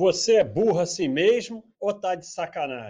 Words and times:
Você 0.00 0.36
é 0.36 0.44
burro 0.44 0.80
assim 0.80 1.08
mesmo 1.08 1.62
ou 1.78 1.92
tá 1.92 2.14
de 2.14 2.26
sacanagem? 2.26 2.88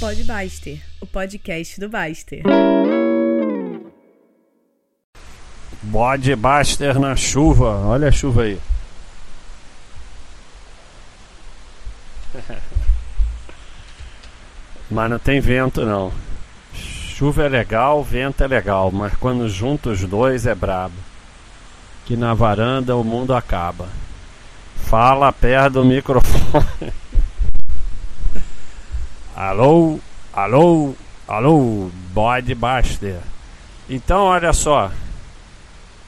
Pode 0.00 0.24
Baster, 0.24 0.82
o 0.98 1.06
podcast 1.06 1.78
do 1.78 1.90
Baster. 1.90 2.42
Bode 5.82 6.34
Baster 6.34 6.98
na 6.98 7.14
chuva. 7.14 7.86
Olha 7.86 8.08
a 8.08 8.12
chuva 8.12 8.44
aí. 8.44 8.58
Mas 14.90 15.10
não 15.10 15.18
tem 15.18 15.38
vento 15.38 15.84
não. 15.84 16.14
Chuva 16.72 17.44
é 17.44 17.48
legal, 17.50 18.02
vento 18.02 18.42
é 18.42 18.46
legal, 18.46 18.90
mas 18.90 19.14
quando 19.16 19.46
junta 19.50 19.90
os 19.90 20.02
dois 20.02 20.46
é 20.46 20.54
brabo. 20.54 20.96
Que 22.06 22.16
na 22.16 22.32
varanda 22.32 22.96
o 22.96 23.04
mundo 23.04 23.34
acaba. 23.34 23.86
Fala 24.86 25.32
perto 25.32 25.72
do 25.74 25.84
microfone. 25.84 26.92
alô, 29.34 29.98
alô, 30.32 30.94
alô, 31.26 31.90
bode 32.14 32.54
Baster. 32.54 33.18
Então, 33.90 34.26
olha 34.26 34.52
só. 34.52 34.92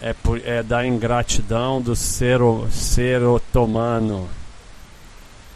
É, 0.00 0.14
é 0.44 0.62
da 0.62 0.86
ingratidão 0.86 1.82
do 1.82 1.96
ser, 1.96 2.38
ser 2.70 3.20
otomano. 3.24 4.28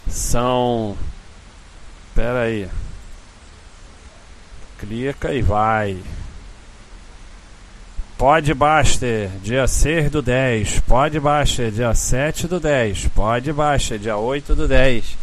São. 0.09 0.97
Pera 2.17 2.41
aí. 2.41 2.69
Clica 4.81 5.33
e 5.33 5.43
vai. 5.43 5.97
Pode 8.23 8.55
Baster, 8.55 9.31
dia 9.43 9.67
6 9.67 10.09
do 10.09 10.23
10. 10.23 10.79
Pode 10.87 11.19
Baster, 11.19 11.73
dia 11.73 11.93
7 11.93 12.47
do 12.47 12.61
10. 12.61 13.09
Pode 13.09 13.53
Baster, 13.53 13.99
dia 13.99 14.17
8 14.17 14.55
do 14.55 14.69
10. 14.69 15.19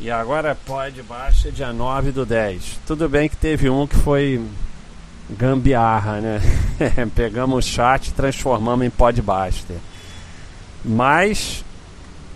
E 0.00 0.10
agora 0.10 0.56
pode 0.64 1.02
Baster, 1.02 1.52
dia 1.52 1.74
9 1.74 2.10
do 2.10 2.24
10. 2.24 2.80
Tudo 2.86 3.06
bem 3.06 3.28
que 3.28 3.36
teve 3.36 3.68
um 3.68 3.86
que 3.86 3.96
foi 3.96 4.40
gambiarra, 5.28 6.22
né? 6.22 6.40
Pegamos 7.14 7.66
o 7.66 7.68
chat 7.68 8.08
e 8.08 8.12
transformamos 8.12 8.86
em 8.86 8.88
Podbuster. 8.88 9.76
Mas, 10.82 11.62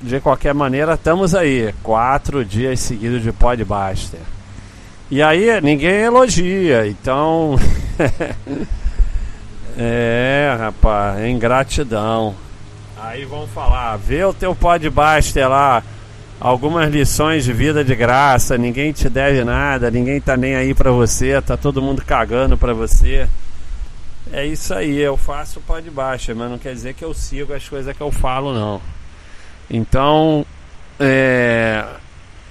de 0.02 0.20
qualquer 0.20 0.52
maneira, 0.52 0.92
estamos 0.92 1.34
aí. 1.34 1.74
Quatro 1.82 2.44
dias 2.44 2.80
seguidos 2.80 3.22
de 3.22 3.32
Podbuster. 3.32 4.20
E 5.10 5.22
aí, 5.22 5.58
ninguém 5.62 6.02
elogia, 6.02 6.86
então. 6.86 7.58
É, 9.76 10.54
rapaz, 10.58 11.24
ingratidão. 11.24 12.34
Aí 12.96 13.24
vão 13.24 13.46
falar, 13.48 13.96
vê 13.96 14.24
o 14.24 14.34
teu 14.34 14.54
podbuster 14.54 15.48
lá, 15.48 15.82
algumas 16.38 16.90
lições 16.90 17.44
de 17.44 17.52
vida 17.52 17.82
de 17.82 17.94
graça, 17.94 18.58
ninguém 18.58 18.92
te 18.92 19.08
deve 19.08 19.42
nada, 19.44 19.90
ninguém 19.90 20.20
tá 20.20 20.36
nem 20.36 20.54
aí 20.54 20.74
pra 20.74 20.90
você, 20.90 21.40
tá 21.40 21.56
todo 21.56 21.82
mundo 21.82 22.04
cagando 22.04 22.56
pra 22.56 22.72
você. 22.72 23.26
É 24.32 24.46
isso 24.46 24.72
aí, 24.72 24.98
eu 24.98 25.16
faço 25.16 25.60
podbuster, 25.60 26.36
mas 26.36 26.50
não 26.50 26.58
quer 26.58 26.74
dizer 26.74 26.94
que 26.94 27.04
eu 27.04 27.12
sigo 27.12 27.52
as 27.52 27.68
coisas 27.68 27.96
que 27.96 28.02
eu 28.02 28.12
falo, 28.12 28.54
não. 28.54 28.80
Então, 29.70 30.46
é, 31.00 31.84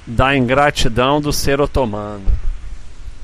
da 0.06 0.36
ingratidão 0.36 1.22
do 1.22 1.32
ser 1.32 1.62
otomano. 1.62 2.26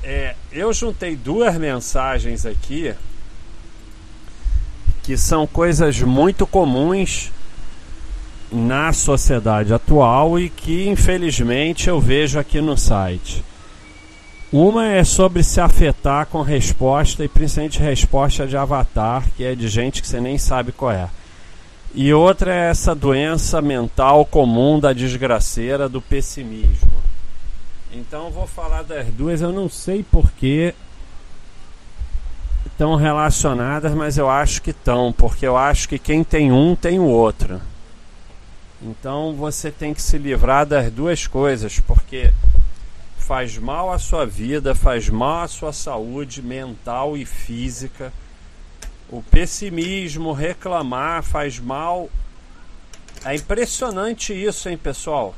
É, 0.02 0.34
eu 0.52 0.72
juntei 0.72 1.16
duas 1.16 1.56
mensagens 1.58 2.46
aqui 2.46 2.94
que 5.08 5.16
são 5.16 5.46
coisas 5.46 6.02
muito 6.02 6.46
comuns 6.46 7.32
na 8.52 8.92
sociedade 8.92 9.72
atual 9.72 10.38
e 10.38 10.50
que 10.50 10.86
infelizmente 10.86 11.88
eu 11.88 11.98
vejo 11.98 12.38
aqui 12.38 12.60
no 12.60 12.76
site. 12.76 13.42
Uma 14.52 14.86
é 14.86 15.02
sobre 15.04 15.42
se 15.42 15.62
afetar 15.62 16.26
com 16.26 16.42
resposta 16.42 17.24
e 17.24 17.28
principalmente 17.28 17.78
resposta 17.78 18.46
de 18.46 18.54
avatar, 18.54 19.24
que 19.34 19.44
é 19.44 19.54
de 19.54 19.66
gente 19.68 20.02
que 20.02 20.08
você 20.08 20.20
nem 20.20 20.36
sabe 20.36 20.72
qual 20.72 20.92
é. 20.92 21.08
E 21.94 22.12
outra 22.12 22.54
é 22.54 22.68
essa 22.68 22.94
doença 22.94 23.62
mental 23.62 24.26
comum 24.26 24.78
da 24.78 24.92
desgraceira 24.92 25.88
do 25.88 26.02
pessimismo. 26.02 26.92
Então 27.94 28.28
vou 28.30 28.46
falar 28.46 28.82
das 28.82 29.06
duas, 29.06 29.40
eu 29.40 29.54
não 29.54 29.70
sei 29.70 30.02
porquê 30.02 30.74
estão 32.78 32.94
relacionadas, 32.94 33.92
mas 33.92 34.16
eu 34.16 34.30
acho 34.30 34.62
que 34.62 34.70
estão, 34.70 35.12
porque 35.12 35.44
eu 35.44 35.56
acho 35.56 35.88
que 35.88 35.98
quem 35.98 36.22
tem 36.22 36.52
um 36.52 36.76
tem 36.76 37.00
o 37.00 37.06
outro. 37.06 37.60
Então 38.80 39.34
você 39.34 39.72
tem 39.72 39.92
que 39.92 40.00
se 40.00 40.16
livrar 40.16 40.64
das 40.64 40.88
duas 40.92 41.26
coisas, 41.26 41.80
porque 41.80 42.32
faz 43.16 43.58
mal 43.58 43.92
à 43.92 43.98
sua 43.98 44.24
vida, 44.24 44.76
faz 44.76 45.08
mal 45.08 45.42
à 45.42 45.48
sua 45.48 45.72
saúde 45.72 46.40
mental 46.40 47.16
e 47.16 47.24
física. 47.24 48.12
O 49.08 49.24
pessimismo, 49.24 50.32
reclamar 50.32 51.24
faz 51.24 51.58
mal. 51.58 52.08
É 53.24 53.34
impressionante 53.34 54.32
isso, 54.32 54.68
hein, 54.68 54.78
pessoal? 54.78 55.34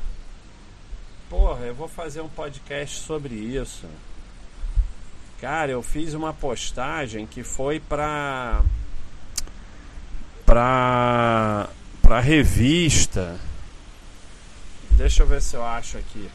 Porra, 1.30 1.64
eu 1.64 1.74
vou 1.74 1.88
fazer 1.88 2.20
um 2.20 2.28
podcast 2.28 2.98
sobre 3.00 3.34
isso. 3.34 3.86
Cara, 5.40 5.70
eu 5.70 5.82
fiz 5.82 6.12
uma 6.12 6.34
postagem 6.34 7.26
que 7.26 7.42
foi 7.42 7.80
pra. 7.80 8.62
pra. 10.44 11.70
pra 12.02 12.20
revista. 12.20 13.40
Deixa 14.90 15.22
eu 15.22 15.26
ver 15.26 15.40
se 15.40 15.56
eu 15.56 15.64
acho 15.64 15.96
aqui. 15.96 16.30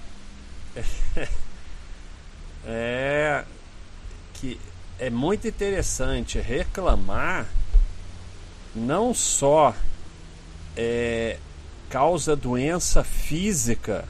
é. 2.65 3.43
que 4.33 4.59
é 4.97 5.11
muito 5.11 5.47
interessante 5.47 6.39
reclamar 6.39 7.45
não 8.73 9.13
só 9.13 9.75
é, 10.75 11.37
causa 11.89 12.35
doença 12.35 13.03
física, 13.03 14.05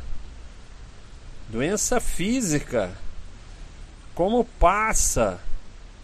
doença 1.50 2.00
física 2.00 2.98
como 4.16 4.46
passa, 4.46 5.40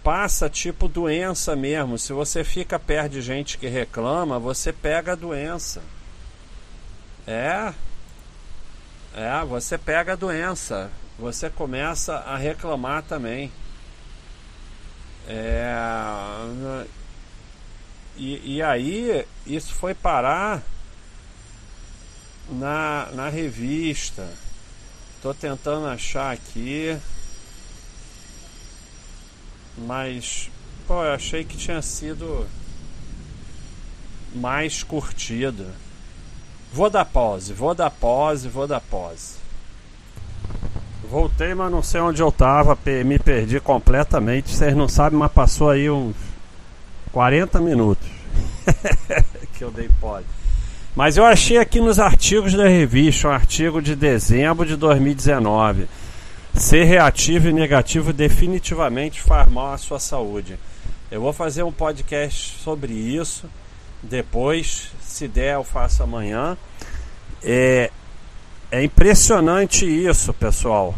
passa 0.03 0.49
tipo 0.49 0.89
doença 0.89 1.55
mesmo. 1.55 1.97
Se 1.97 2.11
você 2.11 2.43
fica 2.43 2.77
perto 2.77 3.13
de 3.13 3.21
gente 3.21 3.57
que 3.57 3.67
reclama, 3.67 4.37
você 4.37 4.73
pega 4.73 5.13
a 5.13 5.15
doença. 5.15 5.81
É. 7.25 7.73
É, 9.15 9.45
você 9.45 9.77
pega 9.77 10.13
a 10.13 10.17
doença. 10.17 10.91
Você 11.17 11.49
começa 11.49 12.15
a 12.15 12.35
reclamar 12.35 13.03
também. 13.03 13.49
É. 15.27 16.85
E, 18.17 18.55
e 18.57 18.61
aí, 18.61 19.25
isso 19.47 19.73
foi 19.73 19.93
parar 19.93 20.61
na, 22.49 23.09
na 23.13 23.29
revista. 23.29 24.27
Tô 25.21 25.33
tentando 25.33 25.87
achar 25.87 26.33
aqui. 26.33 26.99
Mas, 29.77 30.49
pô, 30.87 31.03
eu 31.03 31.13
achei 31.13 31.43
que 31.43 31.57
tinha 31.57 31.81
sido 31.81 32.45
mais 34.35 34.83
curtida. 34.83 35.67
Vou 36.73 36.89
dar 36.89 37.05
pause, 37.05 37.53
vou 37.53 37.75
dar 37.75 37.89
pause, 37.89 38.47
vou 38.47 38.67
dar 38.67 38.79
pause. 38.79 39.35
Voltei, 41.09 41.53
mas 41.53 41.71
não 41.71 41.83
sei 41.83 41.99
onde 41.99 42.21
eu 42.21 42.31
tava, 42.31 42.77
me 43.05 43.19
perdi 43.19 43.59
completamente. 43.59 44.49
Vocês 44.51 44.75
não 44.75 44.87
sabem, 44.87 45.19
mas 45.19 45.31
passou 45.31 45.69
aí 45.69 45.89
uns 45.89 46.15
40 47.11 47.59
minutos 47.59 48.07
que 49.57 49.63
eu 49.63 49.71
dei 49.71 49.89
pause. 49.99 50.25
Mas 50.95 51.17
eu 51.17 51.25
achei 51.25 51.57
aqui 51.57 51.81
nos 51.81 51.99
artigos 51.99 52.53
da 52.53 52.67
revista, 52.67 53.27
um 53.27 53.31
artigo 53.31 53.81
de 53.81 53.95
dezembro 53.95 54.65
de 54.65 54.75
2019 54.75 55.87
Ser 56.55 56.83
reativo 56.83 57.47
e 57.47 57.53
negativo 57.53 58.11
definitivamente 58.11 59.21
faz 59.21 59.49
mal 59.49 59.73
à 59.73 59.77
sua 59.77 59.99
saúde. 59.99 60.59
Eu 61.09 61.21
vou 61.21 61.33
fazer 61.33 61.63
um 61.63 61.71
podcast 61.71 62.57
sobre 62.61 62.93
isso. 62.93 63.49
Depois, 64.03 64.91
se 65.01 65.27
der, 65.27 65.55
eu 65.55 65.63
faço 65.63 66.03
amanhã. 66.03 66.57
É, 67.43 67.89
é 68.71 68.83
impressionante 68.83 69.85
isso, 69.85 70.33
pessoal. 70.33 70.93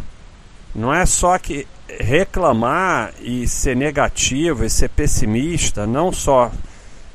Não 0.75 0.93
é 0.93 1.05
só 1.05 1.37
que 1.37 1.67
reclamar 1.99 3.13
e 3.19 3.47
ser 3.47 3.75
negativo 3.75 4.65
e 4.65 4.69
ser 4.69 4.89
pessimista, 4.89 5.85
não 5.85 6.11
só, 6.11 6.51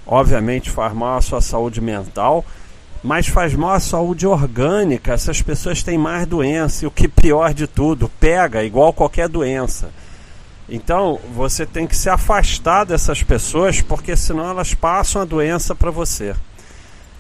obviamente, 0.06 0.70
faz 0.70 0.93
mal 0.93 1.19
à 1.19 1.20
sua 1.20 1.40
saúde 1.40 1.81
mental, 1.81 2.44
mas 3.02 3.26
faz 3.26 3.54
mal 3.54 3.72
à 3.72 3.80
saúde 3.80 4.26
orgânica. 4.26 5.12
Essas 5.12 5.40
pessoas 5.42 5.82
têm 5.82 5.98
mais 5.98 6.26
doença 6.26 6.84
e 6.84 6.88
o 6.88 6.90
que 6.90 7.08
pior 7.08 7.54
de 7.54 7.66
tudo, 7.66 8.10
pega 8.20 8.64
igual 8.64 8.92
qualquer 8.92 9.28
doença. 9.28 9.90
Então 10.68 11.18
você 11.34 11.64
tem 11.64 11.86
que 11.86 11.96
se 11.96 12.10
afastar 12.10 12.84
dessas 12.84 13.22
pessoas 13.22 13.80
porque 13.80 14.16
senão 14.16 14.48
elas 14.48 14.74
passam 14.74 15.22
a 15.22 15.24
doença 15.24 15.74
para 15.74 15.90
você. 15.90 16.34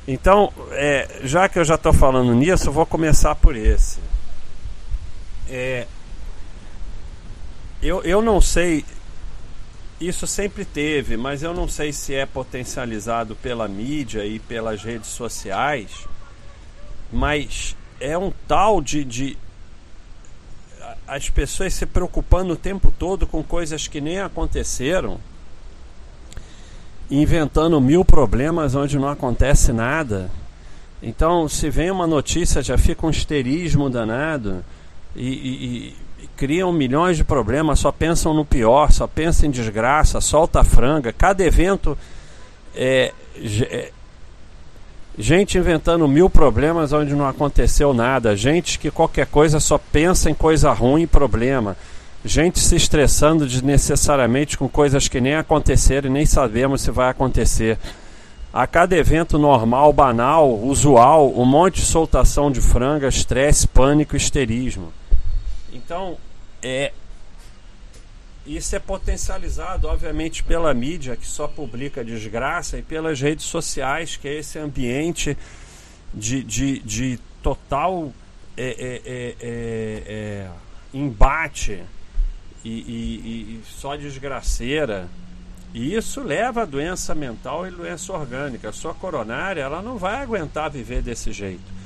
Então, 0.06 0.50
é, 0.72 1.20
já 1.24 1.48
que 1.50 1.58
eu 1.58 1.64
já 1.64 1.74
estou 1.74 1.92
falando 1.92 2.34
nisso, 2.34 2.68
eu 2.68 2.72
vou 2.72 2.86
começar 2.86 3.34
por 3.34 3.54
esse. 3.54 3.98
É, 5.50 5.86
eu, 7.82 8.02
eu 8.02 8.22
não 8.22 8.40
sei, 8.40 8.84
isso 10.00 10.26
sempre 10.26 10.64
teve, 10.64 11.16
mas 11.16 11.42
eu 11.42 11.52
não 11.52 11.68
sei 11.68 11.92
se 11.92 12.14
é 12.14 12.24
potencializado 12.24 13.34
pela 13.36 13.66
mídia 13.66 14.24
e 14.24 14.38
pelas 14.38 14.82
redes 14.82 15.10
sociais, 15.10 16.06
mas 17.12 17.76
é 18.00 18.16
um 18.16 18.32
tal 18.46 18.80
de, 18.80 19.04
de 19.04 19.38
as 21.06 21.28
pessoas 21.28 21.74
se 21.74 21.86
preocupando 21.86 22.52
o 22.52 22.56
tempo 22.56 22.92
todo 22.96 23.26
com 23.26 23.42
coisas 23.42 23.88
que 23.88 24.00
nem 24.00 24.20
aconteceram 24.20 25.18
inventando 27.10 27.80
mil 27.80 28.04
problemas 28.04 28.74
onde 28.74 28.98
não 28.98 29.08
acontece 29.08 29.72
nada. 29.72 30.30
Então, 31.02 31.48
se 31.48 31.70
vem 31.70 31.90
uma 31.90 32.06
notícia, 32.06 32.62
já 32.62 32.76
fica 32.76 33.06
um 33.06 33.10
histerismo 33.10 33.88
danado 33.88 34.64
e, 35.16 35.28
e, 35.28 35.96
criam 36.36 36.72
milhões 36.72 37.16
de 37.16 37.24
problemas, 37.24 37.78
só 37.78 37.92
pensam 37.92 38.34
no 38.34 38.44
pior, 38.44 38.92
só 38.92 39.06
pensam 39.06 39.48
em 39.48 39.52
desgraça, 39.52 40.20
solta 40.20 40.60
a 40.60 40.64
franga. 40.64 41.12
Cada 41.12 41.44
evento 41.44 41.96
é, 42.74 43.12
é 43.70 43.90
gente 45.18 45.58
inventando 45.58 46.06
mil 46.06 46.30
problemas 46.30 46.92
onde 46.92 47.14
não 47.14 47.26
aconteceu 47.26 47.92
nada, 47.92 48.36
gente 48.36 48.78
que 48.78 48.90
qualquer 48.90 49.26
coisa 49.26 49.58
só 49.58 49.78
pensa 49.78 50.30
em 50.30 50.34
coisa 50.34 50.72
ruim 50.72 51.02
e 51.02 51.06
problema 51.06 51.76
gente 52.24 52.58
se 52.58 52.76
estressando 52.76 53.46
desnecessariamente 53.46 54.58
com 54.58 54.68
coisas 54.68 55.08
que 55.08 55.20
nem 55.20 55.36
aconteceram 55.36 56.08
e 56.08 56.12
nem 56.12 56.26
sabemos 56.26 56.82
se 56.82 56.90
vai 56.90 57.10
acontecer. 57.10 57.78
A 58.52 58.66
cada 58.66 58.96
evento 58.96 59.38
normal, 59.38 59.92
banal, 59.92 60.52
usual, 60.52 61.32
um 61.36 61.44
monte 61.44 61.76
de 61.76 61.86
soltação 61.86 62.50
de 62.50 62.60
franga, 62.60 63.08
estresse, 63.08 63.68
pânico, 63.68 64.16
histerismo. 64.16 64.92
Então, 65.72 66.18
é 66.62 66.92
isso 68.46 68.74
é 68.74 68.78
potencializado, 68.78 69.86
obviamente, 69.88 70.42
pela 70.42 70.72
mídia, 70.72 71.16
que 71.16 71.26
só 71.26 71.46
publica 71.46 72.02
desgraça, 72.02 72.78
e 72.78 72.82
pelas 72.82 73.20
redes 73.20 73.44
sociais, 73.44 74.16
que 74.16 74.26
é 74.26 74.38
esse 74.38 74.58
ambiente 74.58 75.36
de, 76.14 76.42
de, 76.42 76.78
de 76.78 77.18
total 77.42 78.10
é, 78.56 78.64
é, 78.64 79.02
é, 79.04 79.36
é, 79.40 80.02
é 80.06 80.50
embate 80.94 81.82
e, 82.64 82.70
e, 82.70 83.60
e 83.60 83.62
só 83.66 83.96
desgraceira. 83.96 85.08
E 85.74 85.94
isso 85.94 86.22
leva 86.22 86.62
a 86.62 86.64
doença 86.64 87.14
mental 87.14 87.66
e 87.66 87.70
doença 87.70 88.12
orgânica. 88.14 88.70
A 88.70 88.72
sua 88.72 88.94
coronária 88.94 89.60
ela 89.60 89.82
não 89.82 89.98
vai 89.98 90.22
aguentar 90.22 90.70
viver 90.70 91.02
desse 91.02 91.32
jeito. 91.32 91.77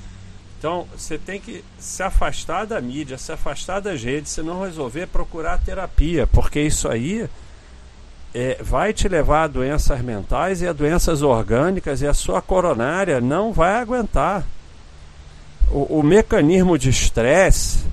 Então 0.62 0.86
você 0.96 1.18
tem 1.18 1.40
que 1.40 1.64
se 1.76 2.04
afastar 2.04 2.64
da 2.66 2.80
mídia, 2.80 3.18
se 3.18 3.32
afastar 3.32 3.80
das 3.80 4.00
redes, 4.00 4.30
se 4.30 4.42
não 4.42 4.62
resolver, 4.62 5.08
procurar 5.08 5.58
terapia, 5.58 6.24
porque 6.24 6.60
isso 6.60 6.88
aí 6.88 7.28
é, 8.32 8.58
vai 8.62 8.92
te 8.92 9.08
levar 9.08 9.42
a 9.42 9.46
doenças 9.48 10.00
mentais 10.02 10.62
e 10.62 10.68
a 10.68 10.72
doenças 10.72 11.20
orgânicas 11.20 12.00
e 12.00 12.06
a 12.06 12.14
sua 12.14 12.40
coronária 12.40 13.20
não 13.20 13.52
vai 13.52 13.74
aguentar. 13.74 14.44
O, 15.68 15.98
o 15.98 16.02
mecanismo 16.04 16.78
de 16.78 16.90
estresse 16.90 17.84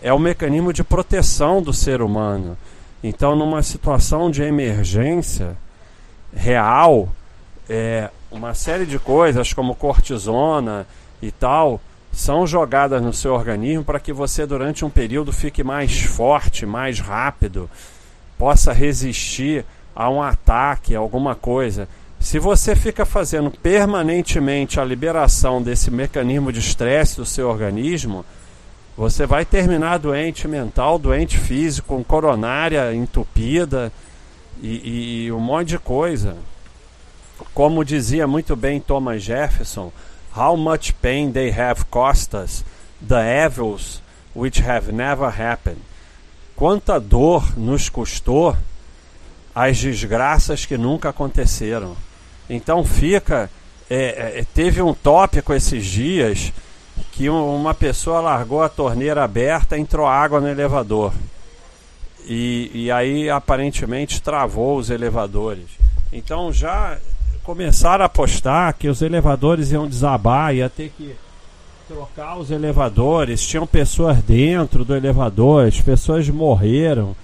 é 0.00 0.12
o 0.12 0.18
mecanismo 0.20 0.72
de 0.72 0.84
proteção 0.84 1.60
do 1.60 1.72
ser 1.72 2.00
humano. 2.00 2.56
Então, 3.02 3.34
numa 3.34 3.60
situação 3.60 4.30
de 4.30 4.40
emergência 4.40 5.56
real, 6.32 7.08
é, 7.68 8.08
uma 8.30 8.54
série 8.54 8.86
de 8.86 9.00
coisas 9.00 9.52
como 9.52 9.74
cortisona 9.74 10.86
e 11.20 11.32
tal 11.32 11.80
são 12.14 12.46
jogadas 12.46 13.02
no 13.02 13.12
seu 13.12 13.34
organismo 13.34 13.84
para 13.84 13.98
que 13.98 14.12
você 14.12 14.46
durante 14.46 14.84
um 14.84 14.90
período 14.90 15.32
fique 15.32 15.64
mais 15.64 16.00
forte, 16.02 16.64
mais 16.64 17.00
rápido, 17.00 17.68
possa 18.38 18.72
resistir 18.72 19.64
a 19.94 20.08
um 20.08 20.22
ataque, 20.22 20.94
a 20.94 20.98
alguma 20.98 21.34
coisa. 21.34 21.88
Se 22.20 22.38
você 22.38 22.74
fica 22.74 23.04
fazendo 23.04 23.50
permanentemente 23.50 24.80
a 24.80 24.84
liberação 24.84 25.60
desse 25.60 25.90
mecanismo 25.90 26.52
de 26.52 26.60
estresse 26.60 27.16
do 27.16 27.26
seu 27.26 27.48
organismo, 27.48 28.24
você 28.96 29.26
vai 29.26 29.44
terminar 29.44 29.98
doente 29.98 30.46
mental, 30.46 30.98
doente 30.98 31.36
físico, 31.36 31.88
com 31.88 32.04
coronária 32.04 32.94
entupida 32.94 33.92
e, 34.62 35.24
e, 35.26 35.32
um 35.32 35.40
monte 35.40 35.70
de 35.70 35.78
coisa. 35.78 36.36
Como 37.52 37.84
dizia 37.84 38.26
muito 38.26 38.54
bem 38.54 38.80
Thomas 38.80 39.22
Jefferson, 39.22 39.92
how 40.36 40.56
much 40.56 40.94
pain 41.00 41.32
they 41.32 41.50
have 41.50 41.84
cost 41.90 42.34
us, 42.34 42.64
the 43.00 43.22
evils 43.44 44.00
which 44.34 44.60
have 44.60 44.92
never 44.92 45.30
happened. 45.30 45.80
Quanta 46.56 47.00
dor 47.00 47.56
nos 47.56 47.88
custou 47.88 48.56
as 49.54 49.78
desgraças 49.78 50.66
que 50.66 50.76
nunca 50.76 51.10
aconteceram. 51.10 51.96
Então 52.48 52.84
fica. 52.84 53.50
É, 53.88 54.40
é, 54.40 54.46
teve 54.54 54.80
um 54.80 54.94
tópico 54.94 55.52
esses 55.52 55.84
dias 55.84 56.52
que 57.12 57.28
uma 57.28 57.74
pessoa 57.74 58.20
largou 58.20 58.62
a 58.62 58.68
torneira 58.68 59.22
aberta, 59.22 59.78
entrou 59.78 60.06
água 60.06 60.40
no 60.40 60.48
elevador. 60.48 61.12
E, 62.24 62.70
e 62.72 62.90
aí 62.90 63.28
aparentemente 63.28 64.22
travou 64.22 64.78
os 64.78 64.90
elevadores. 64.90 65.66
Então 66.12 66.52
já 66.52 66.98
começaram 67.44 68.02
a 68.02 68.06
apostar 68.06 68.74
que 68.74 68.88
os 68.88 69.02
elevadores 69.02 69.70
iam 69.70 69.86
desabar, 69.86 70.54
ia 70.54 70.68
ter 70.68 70.90
que 70.96 71.14
trocar 71.86 72.38
os 72.38 72.50
elevadores, 72.50 73.46
tinham 73.46 73.66
pessoas 73.66 74.16
dentro 74.22 74.84
do 74.84 74.96
elevador, 74.96 75.68
as 75.68 75.80
pessoas 75.80 76.28
morreram, 76.30 77.14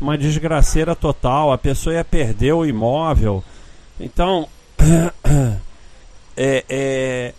uma 0.00 0.16
desgraceira 0.16 0.96
total, 0.96 1.52
a 1.52 1.58
pessoa 1.58 1.94
ia 1.94 2.04
perder 2.04 2.52
o 2.52 2.64
imóvel. 2.64 3.44
Então, 4.00 4.48
é, 6.36 6.64
é, 6.68 7.34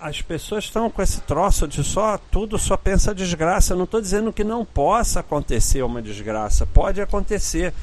as 0.00 0.22
pessoas 0.22 0.64
estão 0.64 0.88
com 0.90 1.02
esse 1.02 1.20
troço 1.20 1.68
de 1.68 1.84
só 1.84 2.18
tudo 2.30 2.58
só 2.58 2.76
pensa 2.76 3.14
desgraça. 3.14 3.72
Eu 3.74 3.76
não 3.76 3.84
estou 3.84 4.00
dizendo 4.00 4.32
que 4.32 4.42
não 4.42 4.64
possa 4.64 5.20
acontecer 5.20 5.82
uma 5.82 6.00
desgraça, 6.00 6.66
pode 6.66 7.00
acontecer, 7.00 7.74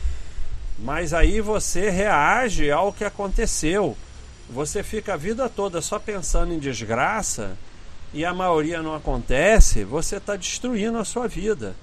mas 0.80 1.14
aí 1.14 1.42
você 1.42 1.90
reage 1.90 2.72
ao 2.72 2.94
que 2.94 3.04
aconteceu. 3.04 3.98
Você 4.50 4.84
fica 4.84 5.16
a 5.16 5.18
vida 5.18 5.50
toda 5.50 5.82
só 5.82 6.00
pensando 6.00 6.54
em 6.54 6.60
desgraça 6.60 7.58
e 8.14 8.24
a 8.24 8.34
maioria 8.34 8.82
não 8.82 8.96
acontece, 8.96 9.84
você 9.84 10.18
está 10.18 10.36
destruindo 10.36 10.98
a 10.98 11.06
sua 11.06 11.28
vida. 11.28 11.76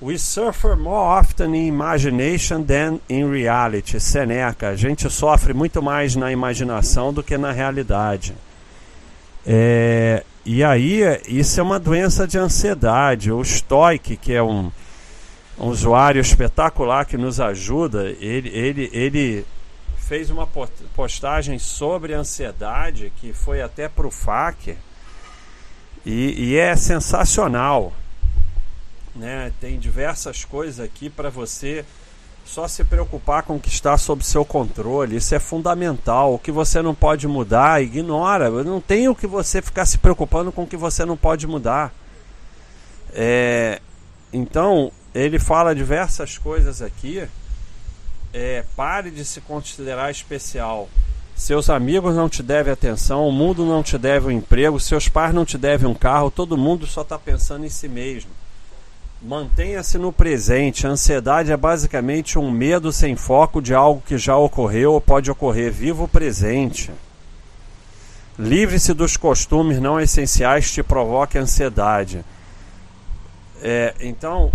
We 0.00 0.18
suffer 0.18 0.76
more 0.76 1.20
often 1.20 1.54
in 1.54 1.68
imagination 1.68 2.64
than 2.64 2.98
in 3.08 3.30
reality. 3.30 4.00
Seneca. 4.00 4.70
A 4.70 4.76
gente 4.76 5.08
sofre 5.08 5.54
muito 5.54 5.80
mais 5.80 6.16
na 6.16 6.32
imaginação 6.32 7.12
do 7.12 7.22
que 7.22 7.38
na 7.38 7.52
realidade. 7.52 8.34
É, 9.46 10.24
e 10.44 10.64
aí, 10.64 11.02
isso 11.28 11.60
é 11.60 11.62
uma 11.62 11.78
doença 11.78 12.26
de 12.26 12.36
ansiedade. 12.36 13.30
O 13.30 13.44
Stoic, 13.44 14.16
que 14.16 14.32
é 14.32 14.42
um, 14.42 14.72
um 15.58 15.68
usuário 15.68 16.20
espetacular 16.20 17.04
que 17.04 17.16
nos 17.16 17.40
ajuda, 17.40 18.10
ele, 18.20 18.48
ele, 18.48 18.90
ele 18.92 19.46
fez 19.96 20.30
uma 20.30 20.46
postagem 20.94 21.58
sobre 21.58 22.12
ansiedade 22.12 23.12
que 23.16 23.32
foi 23.32 23.62
até 23.62 23.88
para 23.88 24.06
o 24.06 24.10
FAQ 24.10 24.76
e, 26.04 26.50
e 26.50 26.56
é 26.56 26.74
sensacional. 26.76 27.92
Né? 29.14 29.52
Tem 29.60 29.78
diversas 29.78 30.44
coisas 30.44 30.84
aqui 30.84 31.08
para 31.08 31.30
você 31.30 31.84
só 32.44 32.66
se 32.66 32.82
preocupar 32.82 33.44
com 33.44 33.56
o 33.56 33.60
que 33.60 33.68
está 33.68 33.96
sob 33.96 34.24
seu 34.24 34.44
controle. 34.44 35.16
Isso 35.16 35.34
é 35.34 35.38
fundamental. 35.38 36.34
O 36.34 36.38
que 36.38 36.50
você 36.50 36.82
não 36.82 36.94
pode 36.94 37.28
mudar, 37.28 37.82
ignora. 37.82 38.50
Não 38.64 38.80
tem 38.80 39.08
o 39.08 39.14
que 39.14 39.26
você 39.26 39.62
ficar 39.62 39.86
se 39.86 39.98
preocupando 39.98 40.50
com 40.50 40.64
o 40.64 40.66
que 40.66 40.76
você 40.76 41.04
não 41.04 41.16
pode 41.16 41.46
mudar. 41.46 41.92
É, 43.14 43.80
então, 44.32 44.90
ele 45.14 45.38
fala 45.38 45.74
diversas 45.74 46.38
coisas 46.38 46.80
aqui. 46.82 47.26
É, 48.32 48.64
pare 48.74 49.10
de 49.10 49.24
se 49.24 49.40
considerar 49.40 50.10
especial. 50.10 50.88
Seus 51.34 51.68
amigos 51.68 52.14
não 52.14 52.28
te 52.28 52.42
devem 52.42 52.72
atenção, 52.72 53.26
o 53.26 53.32
mundo 53.32 53.64
não 53.64 53.82
te 53.82 53.98
deve 53.98 54.28
um 54.28 54.30
emprego, 54.30 54.78
seus 54.78 55.08
pais 55.08 55.34
não 55.34 55.44
te 55.44 55.58
devem 55.58 55.88
um 55.88 55.94
carro, 55.94 56.30
todo 56.30 56.56
mundo 56.56 56.86
só 56.86 57.02
está 57.02 57.18
pensando 57.18 57.66
em 57.66 57.68
si 57.68 57.88
mesmo. 57.88 58.30
Mantenha-se 59.20 59.98
no 59.98 60.12
presente. 60.12 60.84
A 60.86 60.90
ansiedade 60.90 61.52
é 61.52 61.56
basicamente 61.56 62.38
um 62.38 62.50
medo 62.50 62.92
sem 62.92 63.14
foco 63.14 63.62
de 63.62 63.72
algo 63.72 64.02
que 64.04 64.18
já 64.18 64.36
ocorreu 64.36 64.94
ou 64.94 65.00
pode 65.00 65.30
ocorrer. 65.30 65.70
Viva 65.70 66.02
o 66.02 66.08
presente. 66.08 66.90
Livre-se 68.36 68.92
dos 68.92 69.16
costumes 69.16 69.78
não 69.78 70.00
essenciais 70.00 70.66
que 70.66 70.74
te 70.74 70.82
provoquem 70.82 71.40
ansiedade. 71.40 72.24
É, 73.62 73.94
então, 74.00 74.50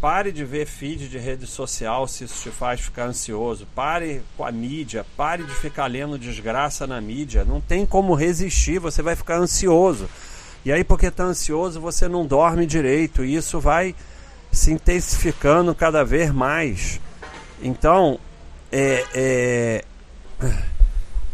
Pare 0.00 0.30
de 0.30 0.44
ver 0.44 0.66
feed 0.66 1.08
de 1.08 1.16
rede 1.16 1.46
social 1.46 2.06
se 2.06 2.24
isso 2.24 2.42
te 2.42 2.50
faz 2.50 2.80
ficar 2.80 3.06
ansioso. 3.06 3.66
Pare 3.74 4.22
com 4.36 4.44
a 4.44 4.52
mídia. 4.52 5.06
Pare 5.16 5.42
de 5.42 5.54
ficar 5.54 5.86
lendo 5.86 6.18
desgraça 6.18 6.86
na 6.86 7.00
mídia. 7.00 7.44
Não 7.44 7.62
tem 7.62 7.86
como 7.86 8.14
resistir, 8.14 8.78
você 8.78 9.00
vai 9.00 9.16
ficar 9.16 9.38
ansioso. 9.38 10.08
E 10.66 10.72
aí, 10.72 10.84
porque 10.84 11.06
está 11.06 11.24
ansioso, 11.24 11.80
você 11.80 12.08
não 12.08 12.26
dorme 12.26 12.66
direito. 12.66 13.24
E 13.24 13.34
isso 13.34 13.58
vai 13.58 13.94
se 14.52 14.70
intensificando 14.70 15.74
cada 15.74 16.04
vez 16.04 16.30
mais. 16.30 17.00
Então, 17.62 18.20
é, 18.70 19.04
é, 19.14 19.84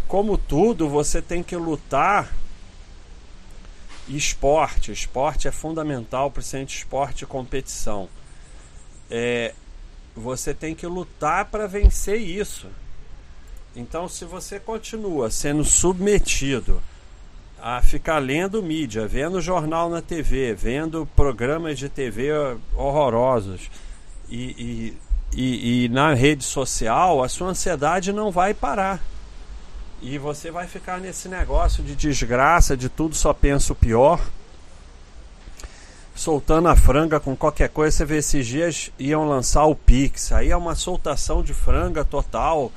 como 0.06 0.38
tudo, 0.38 0.88
você 0.88 1.20
tem 1.20 1.42
que 1.42 1.56
lutar. 1.56 2.32
Esporte. 4.08 4.92
Esporte 4.92 5.48
é 5.48 5.50
fundamental 5.50 6.30
para 6.30 6.40
o 6.40 6.62
esporte 6.64 7.24
e 7.24 7.26
competição 7.26 8.08
é, 9.14 9.52
você 10.16 10.54
tem 10.54 10.74
que 10.74 10.86
lutar 10.86 11.44
para 11.44 11.66
vencer 11.66 12.18
isso. 12.18 12.66
Então, 13.76 14.08
se 14.08 14.24
você 14.24 14.58
continua 14.58 15.30
sendo 15.30 15.62
submetido 15.64 16.82
a 17.60 17.82
ficar 17.82 18.18
lendo 18.18 18.62
mídia, 18.62 19.06
vendo 19.06 19.40
jornal 19.40 19.90
na 19.90 20.00
TV, 20.00 20.54
vendo 20.54 21.06
programas 21.14 21.78
de 21.78 21.90
TV 21.90 22.30
horrorosos 22.74 23.70
e, 24.30 24.42
e, 24.58 24.98
e, 25.34 25.84
e 25.84 25.88
na 25.90 26.14
rede 26.14 26.42
social, 26.42 27.22
a 27.22 27.28
sua 27.28 27.48
ansiedade 27.48 28.12
não 28.12 28.30
vai 28.30 28.54
parar. 28.54 28.98
E 30.00 30.16
você 30.16 30.50
vai 30.50 30.66
ficar 30.66 30.98
nesse 30.98 31.28
negócio 31.28 31.84
de 31.84 31.94
desgraça, 31.94 32.76
de 32.76 32.88
tudo 32.88 33.14
só 33.14 33.34
pensa 33.34 33.74
o 33.74 33.76
pior 33.76 34.20
soltando 36.14 36.68
a 36.68 36.76
franga 36.76 37.18
com 37.18 37.36
qualquer 37.36 37.68
coisa. 37.68 37.96
Você 37.96 38.04
vê 38.04 38.18
esses 38.18 38.46
dias 38.46 38.90
iam 38.98 39.28
lançar 39.28 39.64
o 39.66 39.74
Pix. 39.74 40.32
Aí 40.32 40.50
é 40.50 40.56
uma 40.56 40.74
soltação 40.74 41.42
de 41.42 41.54
franga 41.54 42.04
total. 42.04 42.70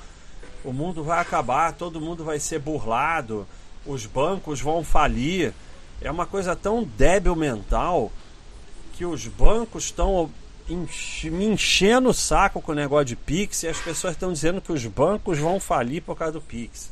O 0.64 0.74
mundo 0.74 1.04
vai 1.04 1.20
acabar, 1.20 1.74
todo 1.74 2.02
mundo 2.02 2.24
vai 2.24 2.40
ser 2.40 2.60
burlado, 2.60 3.48
os 3.86 4.06
bancos 4.06 4.62
vão 4.62 4.84
falir. 4.84 5.54
É 6.02 6.10
uma 6.10 6.26
coisa 6.26 6.56
tão 6.56 6.84
débil 6.84 7.36
mental 7.36 8.12
que 8.94 9.06
os 9.06 9.28
bancos 9.28 9.86
estão 9.86 10.32
me 10.68 11.46
enchendo 11.46 12.10
o 12.10 12.14
saco 12.14 12.62
com 12.62 12.72
o 12.72 12.76
negócio 12.76 13.06
de 13.06 13.16
Pix 13.16 13.64
e 13.64 13.68
as 13.68 13.78
pessoas 13.78 14.14
estão 14.14 14.34
dizendo 14.34 14.60
que 14.60 14.72
os 14.72 14.86
bancos 14.88 15.38
vão 15.38 15.60
falir 15.60 16.02
por 16.02 16.18
causa 16.18 16.34
do 16.34 16.42
Pix. 16.42 16.92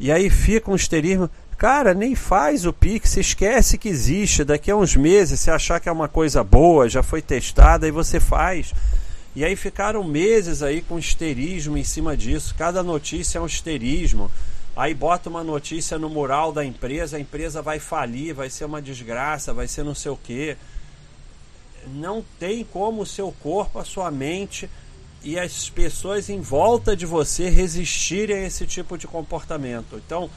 E 0.00 0.10
aí 0.10 0.28
fica 0.28 0.70
um 0.70 0.74
histerismo. 0.74 1.30
Cara, 1.62 1.94
nem 1.94 2.16
faz 2.16 2.66
o 2.66 2.72
Pix, 2.72 3.16
esquece 3.16 3.78
que 3.78 3.88
existe. 3.88 4.42
Daqui 4.42 4.68
a 4.68 4.76
uns 4.76 4.96
meses, 4.96 5.38
se 5.38 5.48
achar 5.48 5.78
que 5.78 5.88
é 5.88 5.92
uma 5.92 6.08
coisa 6.08 6.42
boa, 6.42 6.88
já 6.88 7.04
foi 7.04 7.22
testada, 7.22 7.86
aí 7.86 7.92
você 7.92 8.18
faz. 8.18 8.74
E 9.36 9.44
aí 9.44 9.54
ficaram 9.54 10.02
meses 10.02 10.60
aí 10.60 10.82
com 10.82 10.98
histerismo 10.98 11.78
em 11.78 11.84
cima 11.84 12.16
disso. 12.16 12.52
Cada 12.58 12.82
notícia 12.82 13.38
é 13.38 13.40
um 13.40 13.46
histerismo. 13.46 14.28
Aí 14.74 14.92
bota 14.92 15.30
uma 15.30 15.44
notícia 15.44 15.96
no 16.00 16.10
mural 16.10 16.52
da 16.52 16.64
empresa, 16.64 17.16
a 17.16 17.20
empresa 17.20 17.62
vai 17.62 17.78
falir, 17.78 18.34
vai 18.34 18.50
ser 18.50 18.64
uma 18.64 18.82
desgraça, 18.82 19.54
vai 19.54 19.68
ser 19.68 19.84
não 19.84 19.94
sei 19.94 20.10
o 20.10 20.16
quê. 20.16 20.56
Não 21.94 22.24
tem 22.40 22.64
como 22.64 23.02
o 23.02 23.06
seu 23.06 23.30
corpo, 23.40 23.78
a 23.78 23.84
sua 23.84 24.10
mente 24.10 24.68
e 25.22 25.38
as 25.38 25.70
pessoas 25.70 26.28
em 26.28 26.40
volta 26.40 26.96
de 26.96 27.06
você 27.06 27.48
resistirem 27.48 28.38
a 28.38 28.46
esse 28.48 28.66
tipo 28.66 28.98
de 28.98 29.06
comportamento. 29.06 30.02
Então, 30.04 30.28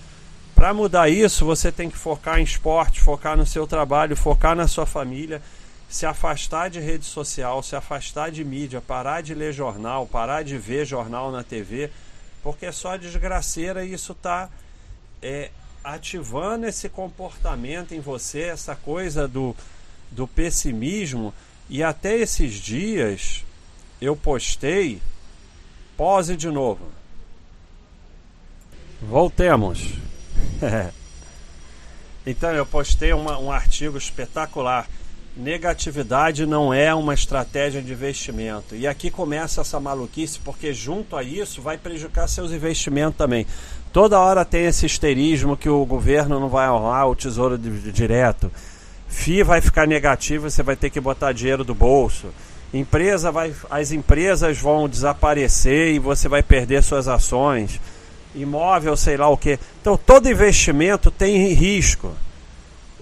para 0.55 0.73
mudar 0.73 1.09
isso, 1.09 1.45
você 1.45 1.69
tem 1.69 1.89
que 1.89 1.97
focar 1.97 2.39
em 2.39 2.43
esporte, 2.43 3.01
focar 3.01 3.35
no 3.35 3.45
seu 3.45 3.67
trabalho, 3.67 4.15
focar 4.15 4.55
na 4.55 4.69
sua 4.69 4.85
família, 4.85 5.41
se 5.89 6.05
afastar 6.05 6.69
de 6.69 6.79
rede 6.79 7.03
social, 7.03 7.61
se 7.61 7.75
afastar 7.75 8.31
de 8.31 8.43
mídia, 8.43 8.79
parar 8.79 9.21
de 9.21 9.33
ler 9.33 9.51
jornal, 9.51 10.07
parar 10.07 10.43
de 10.43 10.57
ver 10.57 10.85
jornal 10.85 11.29
na 11.29 11.43
TV, 11.43 11.91
porque 12.41 12.65
é 12.65 12.71
só 12.71 12.95
desgraceira 12.95 13.83
e 13.83 13.91
isso 13.93 14.13
está 14.13 14.49
é, 15.21 15.51
ativando 15.83 16.65
esse 16.65 16.87
comportamento 16.87 17.93
em 17.93 17.99
você, 17.99 18.43
essa 18.43 18.77
coisa 18.77 19.27
do, 19.27 19.53
do 20.09 20.25
pessimismo. 20.25 21.33
E 21.69 21.83
até 21.83 22.15
esses 22.15 22.53
dias 22.53 23.43
eu 23.99 24.15
postei. 24.15 25.01
Pose 25.97 26.35
de 26.35 26.49
novo. 26.49 26.87
Voltemos. 29.01 29.95
então 32.25 32.51
eu 32.51 32.65
postei 32.65 33.13
uma, 33.13 33.37
um 33.37 33.51
artigo 33.51 33.97
espetacular. 33.97 34.87
Negatividade 35.37 36.45
não 36.45 36.73
é 36.73 36.93
uma 36.93 37.13
estratégia 37.13 37.81
de 37.81 37.91
investimento. 37.91 38.73
E 38.73 38.87
aqui 38.87 39.11
começa 39.11 39.59
essa 39.59 39.79
maluquice, 39.79 40.39
porque 40.39 40.73
junto 40.73 41.17
a 41.17 41.23
isso 41.23 41.61
vai 41.61 41.77
prejudicar 41.77 42.27
seus 42.27 42.51
investimentos 42.51 43.17
também. 43.17 43.45
Toda 43.91 44.19
hora 44.19 44.45
tem 44.45 44.65
esse 44.65 44.85
histerismo 44.85 45.57
que 45.57 45.67
o 45.67 45.85
governo 45.85 46.39
não 46.39 46.47
vai 46.47 46.69
honrar 46.69 47.09
o 47.09 47.15
tesouro 47.15 47.57
direto. 47.57 48.49
FI 49.09 49.43
vai 49.43 49.61
ficar 49.61 49.87
negativo, 49.87 50.49
você 50.49 50.63
vai 50.63 50.75
ter 50.75 50.89
que 50.89 50.99
botar 51.01 51.33
dinheiro 51.33 51.63
do 51.63 51.75
bolso. 51.75 52.27
Empresa 52.73 53.31
vai, 53.31 53.53
as 53.69 53.91
empresas 53.91 54.57
vão 54.57 54.89
desaparecer 54.89 55.93
e 55.93 55.99
você 55.99 56.27
vai 56.27 56.43
perder 56.43 56.83
suas 56.83 57.07
ações 57.07 57.79
imóvel, 58.35 58.95
sei 58.97 59.17
lá 59.17 59.29
o 59.29 59.37
que. 59.37 59.59
Então 59.81 59.97
todo 59.97 60.29
investimento 60.29 61.09
tem 61.09 61.53
risco. 61.53 62.11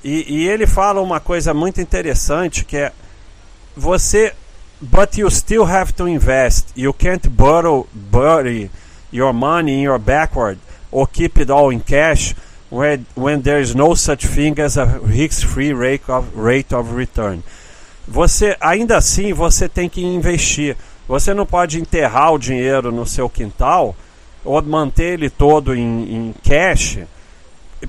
E, 0.03 0.25
e, 0.27 0.47
ele 0.47 0.67
fala 0.67 1.01
uma 1.01 1.19
coisa 1.19 1.53
muito 1.53 1.79
interessante 1.79 2.65
que 2.65 2.75
é 2.75 2.91
você 3.75 4.33
but 4.81 5.17
you 5.17 5.29
still 5.31 5.65
have 5.65 5.93
to 5.93 6.07
invest. 6.07 6.67
You 6.75 6.93
can't 6.93 7.29
borrow 7.29 7.87
bury 7.93 8.69
your 9.11 9.33
money 9.33 9.79
in 9.79 9.83
your 9.83 9.99
backward 9.99 10.59
or 10.91 11.07
keep 11.07 11.39
it 11.39 11.49
all 11.49 11.71
in 11.71 11.79
cash 11.79 12.35
when, 12.69 13.05
when 13.15 13.41
there 13.41 13.61
is 13.61 13.73
no 13.73 13.95
such 13.95 14.27
thing 14.27 14.59
as 14.59 14.77
a 14.77 14.85
risk-free 14.85 15.73
rate 15.73 16.09
of, 16.09 16.35
rate 16.35 16.73
of 16.73 16.93
return. 16.93 17.43
Você 18.07 18.57
ainda 18.59 18.97
assim 18.97 19.31
você 19.31 19.69
tem 19.69 19.87
que 19.87 20.03
investir. 20.03 20.75
Você 21.07 21.33
não 21.33 21.45
pode 21.45 21.79
enterrar 21.79 22.33
o 22.33 22.39
dinheiro 22.39 22.91
no 22.91 23.05
seu 23.05 23.29
quintal 23.29 23.95
ou 24.43 24.61
manter 24.61 25.13
ele 25.13 25.29
todo 25.29 25.75
em, 25.75 26.15
em 26.15 26.35
cash, 26.43 26.99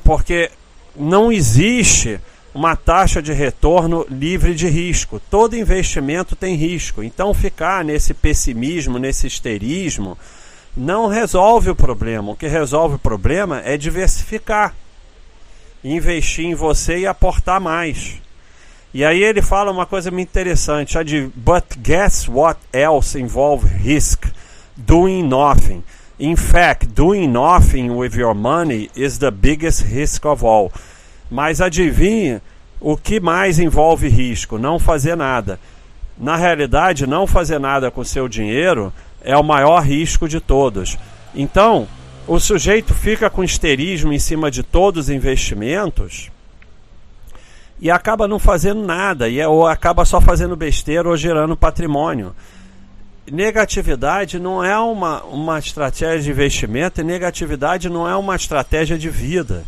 porque 0.02 0.50
não 0.96 1.32
existe 1.32 2.20
uma 2.54 2.76
taxa 2.76 3.20
de 3.20 3.32
retorno 3.32 4.06
livre 4.08 4.54
de 4.54 4.68
risco. 4.68 5.20
Todo 5.28 5.56
investimento 5.56 6.36
tem 6.36 6.54
risco. 6.54 7.02
Então, 7.02 7.34
ficar 7.34 7.84
nesse 7.84 8.14
pessimismo, 8.14 8.98
nesse 8.98 9.26
histerismo, 9.26 10.16
não 10.76 11.08
resolve 11.08 11.70
o 11.70 11.74
problema. 11.74 12.32
O 12.32 12.36
que 12.36 12.46
resolve 12.46 12.94
o 12.94 12.98
problema 12.98 13.60
é 13.64 13.76
diversificar, 13.76 14.74
investir 15.82 16.46
em 16.46 16.54
você 16.54 16.98
e 16.98 17.06
aportar 17.06 17.60
mais. 17.60 18.20
E 18.92 19.04
aí 19.04 19.20
ele 19.24 19.42
fala 19.42 19.72
uma 19.72 19.86
coisa 19.86 20.08
muito 20.12 20.28
interessante, 20.28 20.96
a 20.96 21.02
de 21.02 21.28
but 21.34 21.64
guess 21.78 22.28
what 22.28 22.60
else 22.72 23.18
involve 23.18 23.66
risk? 23.66 24.24
Doing 24.76 25.24
nothing. 25.24 25.82
In 26.18 26.36
fact, 26.36 26.94
doing 26.94 27.32
nothing 27.32 27.90
with 27.96 28.14
your 28.14 28.34
money 28.34 28.90
is 28.94 29.18
the 29.18 29.30
biggest 29.30 29.84
risk 29.84 30.24
of 30.24 30.44
all. 30.44 30.70
Mas 31.30 31.60
adivinha 31.60 32.40
o 32.80 32.96
que 32.96 33.18
mais 33.18 33.58
envolve 33.58 34.08
risco? 34.08 34.58
Não 34.58 34.78
fazer 34.78 35.16
nada. 35.16 35.58
Na 36.16 36.36
realidade, 36.36 37.06
não 37.06 37.26
fazer 37.26 37.58
nada 37.58 37.90
com 37.90 38.04
seu 38.04 38.28
dinheiro 38.28 38.92
é 39.22 39.36
o 39.36 39.42
maior 39.42 39.82
risco 39.82 40.28
de 40.28 40.40
todos. 40.40 40.96
Então, 41.34 41.88
o 42.28 42.38
sujeito 42.38 42.94
fica 42.94 43.28
com 43.28 43.42
histerismo 43.42 44.12
em 44.12 44.18
cima 44.18 44.50
de 44.50 44.62
todos 44.62 45.06
os 45.06 45.10
investimentos 45.10 46.30
e 47.80 47.90
acaba 47.90 48.28
não 48.28 48.38
fazendo 48.38 48.82
nada, 48.84 49.28
e 49.28 49.40
é, 49.40 49.48
ou 49.48 49.66
acaba 49.66 50.04
só 50.04 50.20
fazendo 50.20 50.56
besteira 50.56 51.08
ou 51.08 51.16
gerando 51.16 51.56
patrimônio 51.56 52.34
negatividade 53.30 54.38
não 54.38 54.62
é 54.62 54.78
uma, 54.78 55.22
uma 55.24 55.58
estratégia 55.58 56.20
de 56.20 56.30
investimento 56.30 57.00
e 57.00 57.04
negatividade 57.04 57.88
não 57.88 58.08
é 58.08 58.16
uma 58.16 58.36
estratégia 58.36 58.98
de 58.98 59.08
vida. 59.08 59.64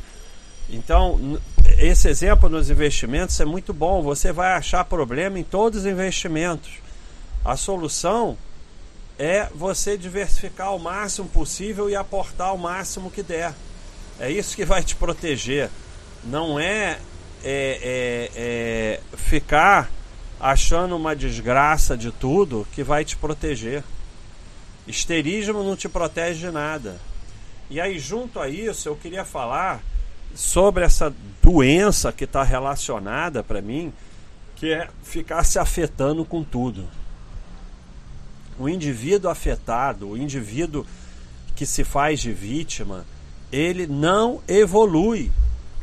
Então, 0.69 1.39
esse 1.79 2.09
exemplo 2.09 2.49
nos 2.49 2.71
investimentos 2.71 3.39
é 3.41 3.45
muito 3.45 3.73
bom. 3.73 4.03
Você 4.03 4.33
vai 4.33 4.53
achar 4.53 4.85
problema 4.85 5.39
em 5.39 5.45
todos 5.45 5.81
os 5.81 5.87
investimentos. 5.87 6.73
A 7.45 7.57
solução 7.57 8.37
é 9.19 9.49
você 9.55 9.97
diversificar 9.97 10.75
o 10.75 10.79
máximo 10.79 11.29
possível 11.29 11.89
e 11.89 11.97
aportar 11.97 12.53
o 12.55 12.59
máximo 12.59 13.11
que 13.11 13.23
der. 13.23 13.55
É 14.19 14.31
isso 14.31 14.57
que 14.57 14.65
vai 14.65 14.83
te 14.83 14.97
proteger. 14.97 15.71
Não 16.25 16.59
é, 16.59 16.99
é, 17.45 17.81
é, 17.83 18.31
é 18.37 19.01
ficar 19.17 19.91
achando 20.41 20.97
uma 20.97 21.17
desgraça 21.17 21.97
de 21.97 22.11
tudo 22.11 22.67
que 22.73 22.83
vai 22.83 23.05
te 23.05 23.17
proteger. 23.17 23.83
Histerismo 24.87 25.65
não 25.65 25.77
te 25.77 25.89
protege 25.89 26.47
de 26.47 26.53
nada. 26.53 27.01
E 27.69 27.81
aí, 27.81 27.99
junto 27.99 28.39
a 28.39 28.49
isso, 28.49 28.89
eu 28.89 28.97
queria 28.97 29.25
falar 29.25 29.83
sobre 30.35 30.85
essa 30.85 31.13
doença 31.43 32.13
que 32.13 32.25
está 32.25 32.43
relacionada 32.43 33.43
para 33.43 33.61
mim 33.61 33.93
que 34.55 34.73
é 34.73 34.89
ficar 35.03 35.45
se 35.45 35.59
afetando 35.59 36.25
com 36.25 36.43
tudo. 36.43 36.89
O 38.59 38.69
indivíduo 38.69 39.31
afetado, 39.31 40.09
o 40.09 40.17
indivíduo 40.17 40.87
que 41.55 41.67
se 41.67 41.85
faz 41.85 42.21
de 42.21 42.33
vítima, 42.33 43.05
ele 43.53 43.87
não 43.87 44.41
evolui. 44.49 45.31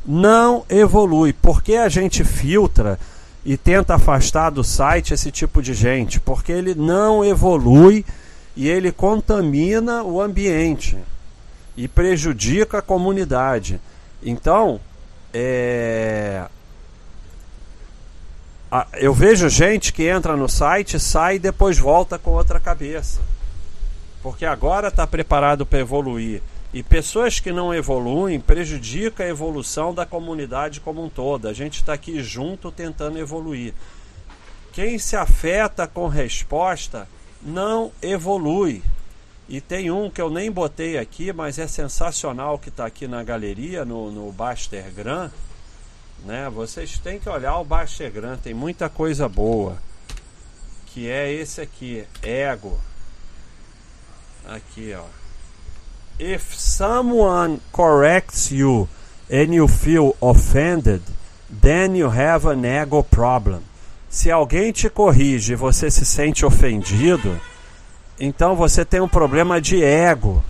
Não 0.05 0.65
evolui. 0.69 1.33
Porque 1.33 1.75
a 1.75 1.87
gente 1.87 2.23
filtra 2.23 2.99
e 3.45 3.57
tenta 3.57 3.95
afastar 3.95 4.49
do 4.49 4.63
site 4.63 5.13
esse 5.13 5.31
tipo 5.31 5.61
de 5.61 5.73
gente? 5.73 6.19
Porque 6.19 6.51
ele 6.51 6.73
não 6.73 7.23
evolui 7.23 8.05
e 8.55 8.69
ele 8.69 8.91
contamina 8.91 10.03
o 10.03 10.21
ambiente 10.21 10.97
e 11.75 11.87
prejudica 11.87 12.77
a 12.77 12.81
comunidade. 12.81 13.79
Então, 14.21 14.79
é... 15.33 16.45
eu 18.93 19.13
vejo 19.13 19.49
gente 19.49 19.91
que 19.91 20.03
entra 20.07 20.37
no 20.37 20.47
site, 20.47 20.99
sai 20.99 21.35
e 21.35 21.39
depois 21.39 21.77
volta 21.77 22.17
com 22.17 22.31
outra 22.31 22.59
cabeça. 22.59 23.19
Porque 24.21 24.45
agora 24.45 24.87
está 24.87 25.05
preparado 25.05 25.65
para 25.65 25.79
evoluir. 25.79 26.41
E 26.73 26.81
pessoas 26.81 27.39
que 27.39 27.51
não 27.51 27.71
evoluem 27.71 28.39
prejudicam 28.39 29.23
a 29.23 29.29
evolução 29.29 29.93
da 29.93 30.07
comunidade 30.07 30.79
como 30.79 31.03
um 31.03 31.09
todo. 31.09 31.47
A 31.47 31.53
gente 31.53 31.75
está 31.75 31.93
aqui 31.93 32.23
junto 32.23 32.71
tentando 32.71 33.19
evoluir. 33.19 33.75
Quem 34.71 34.97
se 34.97 35.15
afeta 35.15 35.87
com 35.87 36.07
resposta 36.07 37.07
não 37.43 37.91
evolui. 38.01 38.81
E 39.47 39.61
tem 39.61 39.91
um 39.91 40.09
que 40.09 40.19
eu 40.19 40.31
nem 40.31 40.51
botei 40.51 40.97
aqui, 40.97 41.31
mas 41.31 41.59
é 41.59 41.67
sensacional 41.67 42.57
que 42.57 42.69
está 42.69 42.87
aqui 42.87 43.07
na 43.07 43.23
galeria, 43.23 43.85
no, 43.85 44.09
no 44.09 44.31
Baster 44.31 44.91
Gran. 44.91 45.29
Né? 46.25 46.49
Vocês 46.49 46.97
têm 46.97 47.19
que 47.19 47.29
olhar 47.29 47.59
o 47.59 47.65
Baster 47.65 48.11
Gran, 48.11 48.35
tem 48.37 48.53
muita 48.53 48.89
coisa 48.89 49.29
boa. 49.29 49.77
Que 50.87 51.07
é 51.07 51.31
esse 51.31 51.61
aqui, 51.61 52.07
Ego. 52.23 52.79
Aqui, 54.47 54.95
ó. 54.95 55.22
If 56.19 56.53
someone 56.55 57.59
corrects 57.71 58.51
you 58.51 58.87
and 59.29 59.53
you 59.53 59.67
feel 59.67 60.15
offended, 60.21 61.01
then 61.49 61.95
you 61.95 62.09
have 62.09 62.45
an 62.45 62.63
ego 62.65 63.03
problem. 63.03 63.61
Se 64.09 64.29
alguém 64.29 64.71
te 64.71 64.89
corrige 64.89 65.53
e 65.53 65.55
você 65.55 65.89
se 65.89 66.05
sente 66.05 66.45
ofendido, 66.45 67.39
então 68.19 68.55
você 68.55 68.85
tem 68.85 69.01
um 69.01 69.07
problema 69.07 69.59
de 69.59 69.83
ego. 69.83 70.43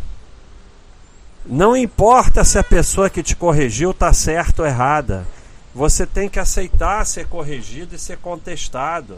Não 1.46 1.76
importa 1.76 2.44
se 2.44 2.58
a 2.60 2.64
pessoa 2.64 3.10
que 3.10 3.24
te 3.24 3.36
corrigiu 3.36 3.92
está 3.92 4.12
certa 4.12 4.64
ou 4.64 4.68
errada. 4.68 5.26
Você 5.74 6.06
tem 6.06 6.30
que 6.30 6.40
aceitar 6.40 7.06
ser 7.06 7.28
corrigido 7.28 7.96
e 7.96 8.00
ser 8.00 8.18
contestado. 8.18 9.18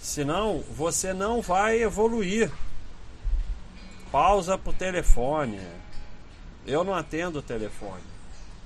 Senão, 0.00 0.62
você 0.76 1.12
não 1.12 1.42
vai 1.42 1.82
evoluir. 1.82 2.50
Pausa 4.10 4.56
pro 4.56 4.72
telefone. 4.72 5.60
Eu 6.66 6.82
não 6.82 6.94
atendo 6.94 7.38
o 7.38 7.42
telefone. 7.42 8.02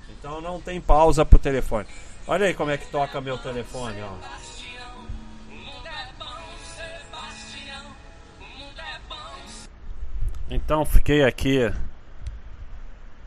Então 0.09 0.41
não 0.41 0.59
tem 0.61 0.79
pausa 0.79 1.25
pro 1.25 1.39
telefone. 1.39 1.87
Olha 2.27 2.45
aí 2.45 2.53
como 2.53 2.71
é 2.71 2.77
que 2.77 2.87
toca 2.87 3.19
meu 3.19 3.37
telefone, 3.37 4.01
ó. 4.01 4.11
Então 10.49 10.83
fiquei 10.83 11.23
aqui 11.23 11.71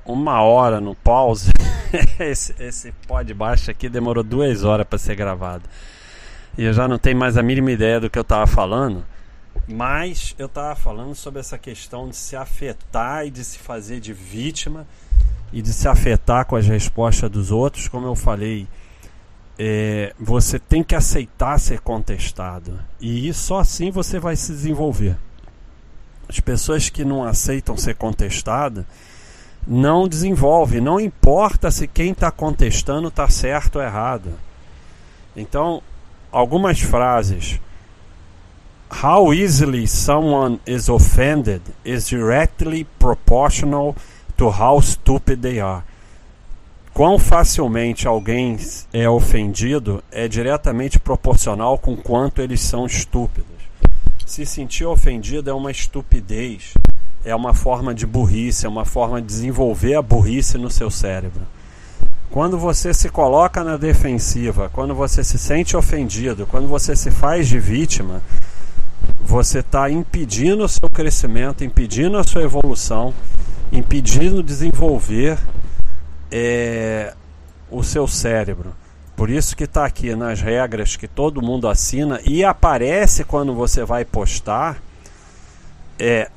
uma 0.05 0.43
hora 0.43 0.81
no 0.81 0.95
pause. 0.95 1.51
esse, 2.21 2.55
esse 2.63 2.93
pó 3.07 3.23
de 3.23 3.33
baixo 3.33 3.71
aqui 3.71 3.89
demorou 3.89 4.23
duas 4.23 4.63
horas 4.63 4.87
para 4.87 4.99
ser 4.99 5.17
gravado. 5.17 5.65
E 6.57 6.65
eu 6.65 6.73
já 6.73 6.87
não 6.87 6.99
tenho 6.99 7.17
mais 7.17 7.37
a 7.37 7.43
mínima 7.43 7.73
ideia 7.73 7.99
do 7.99 8.11
que 8.11 8.19
eu 8.19 8.23
estava 8.23 8.47
falando. 8.47 9.05
Mas 9.67 10.35
eu 10.39 10.47
estava 10.47 10.75
falando 10.75 11.15
sobre 11.15 11.41
essa 11.41 11.57
questão 11.57 12.09
de 12.09 12.17
se 12.17 12.37
afetar 12.37 13.27
e 13.27 13.31
de 13.31 13.43
se 13.43 13.59
fazer 13.59 14.01
de 14.01 14.13
vítima 14.13 14.87
e 15.53 15.63
de 15.63 15.73
se 15.73 15.89
afetar 15.89 16.45
com 16.45 16.57
as 16.57 16.67
respostas 16.67 17.31
dos 17.31 17.51
outros. 17.51 17.89
Como 17.89 18.07
eu 18.07 18.15
falei, 18.15 18.69
é, 19.59 20.13
você 20.21 20.59
tem 20.59 20.83
que 20.83 20.95
aceitar 20.95 21.59
ser 21.59 21.81
contestado. 21.81 22.79
E 23.01 23.33
só 23.33 23.61
assim 23.61 23.91
você 23.91 24.19
vai 24.19 24.37
se 24.37 24.53
desenvolver. 24.53 25.17
As 26.29 26.41
pessoas 26.41 26.91
que 26.91 27.05
não 27.05 27.25
aceitam 27.25 27.77
ser 27.77 27.95
contestadas 27.95 28.85
não 29.67 30.07
desenvolvem, 30.07 30.81
não 30.81 31.01
importa 31.01 31.71
se 31.71 31.87
quem 31.87 32.13
está 32.13 32.31
contestando 32.31 33.09
está 33.09 33.29
certo 33.29 33.77
ou 33.77 33.83
errado. 33.83 34.31
Então, 35.35 35.83
algumas 36.31 36.81
frases. 36.81 37.61
How 38.91 39.33
easily 39.33 39.87
someone 39.87 40.61
is 40.67 40.89
offended 40.89 41.63
is 41.85 42.09
directly 42.09 42.87
proportional 42.99 43.97
to 44.37 44.51
how 44.51 44.81
stupid 44.81 45.41
they 45.43 45.61
are. 45.61 45.83
Quão 46.93 47.19
facilmente 47.19 48.07
alguém 48.07 48.57
é 48.93 49.09
ofendido 49.09 50.03
é 50.13 50.29
diretamente 50.29 51.01
proporcional 51.01 51.77
com 51.77 51.97
quanto 51.97 52.41
eles 52.41 52.61
são 52.61 52.87
estúpidos. 52.87 53.49
Se 54.25 54.47
sentir 54.47 54.85
ofendido 54.85 55.51
é 55.51 55.53
uma 55.53 55.73
estupidez, 55.73 56.73
é 57.25 57.35
uma 57.35 57.53
forma 57.53 57.93
de 57.93 58.07
burrice, 58.07 58.65
é 58.65 58.69
uma 58.69 58.85
forma 58.85 59.21
de 59.21 59.27
desenvolver 59.27 59.95
a 59.95 60.03
burrice 60.03 60.57
no 60.57 60.71
seu 60.71 60.89
cérebro. 60.89 61.43
Quando 62.31 62.59
você 62.59 62.95
se 62.95 63.09
coloca 63.09 63.65
na 63.65 63.77
defensiva, 63.77 64.71
quando 64.73 64.95
você 64.95 65.25
se 65.25 65.39
sente 65.39 65.77
ofendido, 65.77 66.47
quando 66.47 66.69
você 66.69 66.95
se 66.95 67.11
faz 67.11 67.49
de 67.49 67.59
vítima, 67.59 68.23
você 69.25 69.61
está 69.61 69.91
impedindo 69.91 70.65
o 70.65 70.69
seu 70.69 70.89
crescimento, 70.89 71.65
impedindo 71.65 72.17
a 72.19 72.25
sua 72.25 72.43
evolução, 72.43 73.13
impedindo 73.73 74.43
desenvolver 74.43 75.39
é, 76.31 77.15
o 77.71 77.83
seu 77.83 78.07
cérebro. 78.07 78.75
Por 79.17 79.31
isso 79.31 79.57
que 79.57 79.65
está 79.65 79.85
aqui 79.85 80.15
nas 80.15 80.41
regras 80.41 80.97
que 80.97 81.07
todo 81.07 81.43
mundo 81.43 81.69
assina 81.69 82.21
e 82.25 82.45
aparece 82.45 83.25
quando 83.25 83.55
você 83.55 83.85
vai 83.85 84.05
postar. 84.05 84.83
É, 85.99 86.29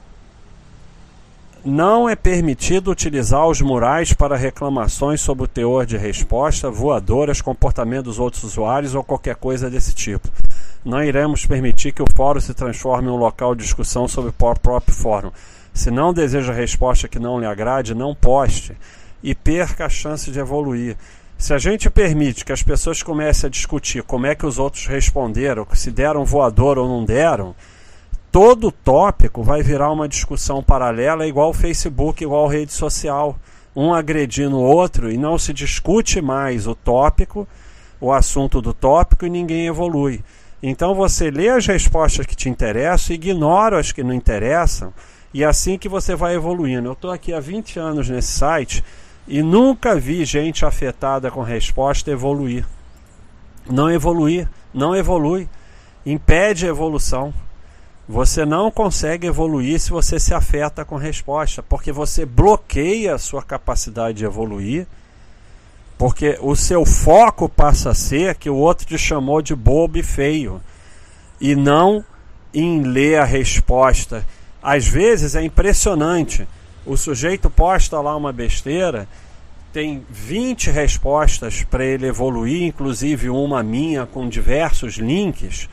não 1.65 2.07
é 2.07 2.15
permitido 2.15 2.91
utilizar 2.91 3.45
os 3.47 3.61
murais 3.61 4.13
para 4.13 4.37
reclamações 4.37 5.19
sobre 5.19 5.43
o 5.43 5.47
teor 5.47 5.85
de 5.85 5.97
resposta, 5.97 6.69
voadoras, 6.69 7.41
comportamento 7.41 8.05
dos 8.05 8.19
outros 8.19 8.43
usuários 8.43 8.95
ou 8.95 9.03
qualquer 9.03 9.35
coisa 9.35 9.69
desse 9.69 9.93
tipo. 9.93 10.29
Não 10.85 11.03
iremos 11.03 11.45
permitir 11.45 11.91
que 11.91 12.01
o 12.01 12.07
fórum 12.15 12.39
se 12.39 12.53
transforme 12.53 13.09
em 13.09 13.11
um 13.11 13.17
local 13.17 13.53
de 13.55 13.63
discussão 13.63 14.07
sobre 14.07 14.29
o 14.29 14.33
próprio 14.33 14.95
fórum. 14.95 15.31
Se 15.73 15.91
não 15.91 16.13
deseja 16.13 16.53
resposta 16.53 17.07
que 17.07 17.19
não 17.19 17.39
lhe 17.39 17.45
agrade, 17.45 17.93
não 17.93 18.15
poste 18.15 18.75
e 19.21 19.35
perca 19.35 19.85
a 19.85 19.89
chance 19.89 20.31
de 20.31 20.39
evoluir. 20.39 20.95
Se 21.37 21.53
a 21.53 21.59
gente 21.59 21.89
permite 21.89 22.43
que 22.43 22.51
as 22.51 22.63
pessoas 22.63 23.03
comecem 23.03 23.47
a 23.47 23.51
discutir 23.51 24.01
como 24.01 24.25
é 24.25 24.33
que 24.33 24.45
os 24.45 24.57
outros 24.57 24.87
responderam, 24.87 25.67
se 25.73 25.91
deram 25.91 26.25
voador 26.25 26.79
ou 26.79 26.87
não 26.87 27.05
deram, 27.05 27.53
todo 28.31 28.71
tópico 28.71 29.43
vai 29.43 29.61
virar 29.61 29.91
uma 29.91 30.07
discussão 30.07 30.63
paralela 30.63 31.27
igual 31.27 31.53
Facebook, 31.53 32.23
igual 32.23 32.47
rede 32.47 32.73
social, 32.73 33.37
um 33.75 33.93
agredindo 33.93 34.57
o 34.57 34.63
outro 34.63 35.11
e 35.11 35.17
não 35.17 35.37
se 35.37 35.53
discute 35.53 36.19
mais 36.21 36.65
o 36.65 36.73
tópico, 36.73 37.47
o 38.01 38.11
assunto 38.11 38.59
do 38.59 38.73
tópico 38.73 39.25
e 39.25 39.29
ninguém 39.29 39.67
evolui. 39.67 40.23
Então 40.61 40.95
você 40.95 41.29
lê 41.29 41.49
as 41.49 41.67
respostas 41.67 42.25
que 42.25 42.35
te 42.35 42.49
interessam, 42.49 43.15
ignora 43.15 43.79
as 43.79 43.91
que 43.91 44.03
não 44.03 44.13
interessam 44.13 44.93
e 45.33 45.43
é 45.43 45.45
assim 45.45 45.77
que 45.77 45.87
você 45.87 46.15
vai 46.15 46.35
evoluindo. 46.35 46.87
Eu 46.87 46.93
estou 46.93 47.11
aqui 47.11 47.33
há 47.33 47.39
20 47.39 47.79
anos 47.79 48.09
nesse 48.09 48.31
site 48.31 48.83
e 49.27 49.43
nunca 49.43 49.95
vi 49.95 50.25
gente 50.25 50.65
afetada 50.65 51.29
com 51.29 51.41
resposta 51.41 52.09
evoluir. 52.09 52.65
Não 53.69 53.91
evoluir, 53.91 54.49
não 54.73 54.95
evolui. 54.95 55.47
Impede 56.05 56.65
a 56.65 56.69
evolução. 56.69 57.33
Você 58.07 58.45
não 58.45 58.71
consegue 58.71 59.27
evoluir 59.27 59.79
se 59.79 59.89
você 59.89 60.17
se 60.17 60.33
afeta 60.33 60.85
com 60.85 60.95
resposta, 60.95 61.61
porque 61.61 61.91
você 61.91 62.25
bloqueia 62.25 63.13
a 63.13 63.19
sua 63.19 63.43
capacidade 63.43 64.19
de 64.19 64.25
evoluir, 64.25 64.87
porque 65.97 66.37
o 66.41 66.55
seu 66.55 66.85
foco 66.85 67.49
passa 67.49 67.89
a 67.89 67.95
ser 67.95 68.35
que 68.35 68.49
o 68.49 68.55
outro 68.55 68.85
te 68.85 68.97
chamou 68.97 69.41
de 69.41 69.55
bobo 69.55 69.97
e 69.97 70.03
feio, 70.03 70.61
e 71.41 71.55
não 71.55 72.03
em 72.53 72.81
ler 72.83 73.19
a 73.19 73.25
resposta. 73.25 74.25
Às 74.61 74.87
vezes 74.87 75.35
é 75.35 75.43
impressionante 75.43 76.47
o 76.87 76.95
sujeito 76.95 77.49
posta 77.49 77.99
lá 77.99 78.15
uma 78.15 78.31
besteira, 78.31 79.07
tem 79.73 80.05
20 80.09 80.71
respostas 80.71 81.63
para 81.63 81.83
ele 81.83 82.07
evoluir, 82.07 82.63
inclusive 82.63 83.29
uma 83.29 83.61
minha 83.61 84.05
com 84.05 84.29
diversos 84.29 84.95
links, 84.95 85.67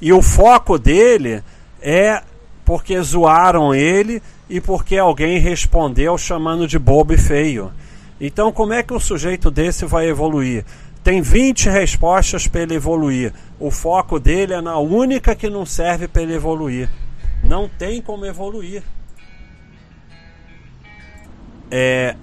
e 0.00 0.12
o 0.12 0.20
foco 0.20 0.76
dele 0.76 1.42
é 1.80 2.22
porque 2.64 3.00
zoaram 3.00 3.72
ele 3.72 4.20
e 4.50 4.60
porque 4.60 4.98
alguém 4.98 5.38
respondeu 5.38 6.18
chamando 6.18 6.66
de 6.66 6.78
bobo 6.78 7.14
e 7.14 7.18
feio. 7.18 7.72
Então, 8.20 8.50
como 8.50 8.72
é 8.72 8.82
que 8.82 8.92
um 8.92 9.00
sujeito 9.00 9.50
desse 9.50 9.86
vai 9.86 10.08
evoluir? 10.08 10.64
tem 11.08 11.22
20 11.22 11.70
respostas 11.70 12.46
para 12.46 12.60
ele 12.60 12.74
evoluir. 12.74 13.32
O 13.58 13.70
foco 13.70 14.20
dele 14.20 14.52
é 14.52 14.60
na 14.60 14.78
única 14.78 15.34
que 15.34 15.48
não 15.48 15.64
serve 15.64 16.06
para 16.06 16.20
ele 16.20 16.34
evoluir. 16.34 16.86
Não 17.42 17.66
tem 17.66 18.02
como 18.02 18.26
evoluir. 18.26 18.82
É, 21.70 22.14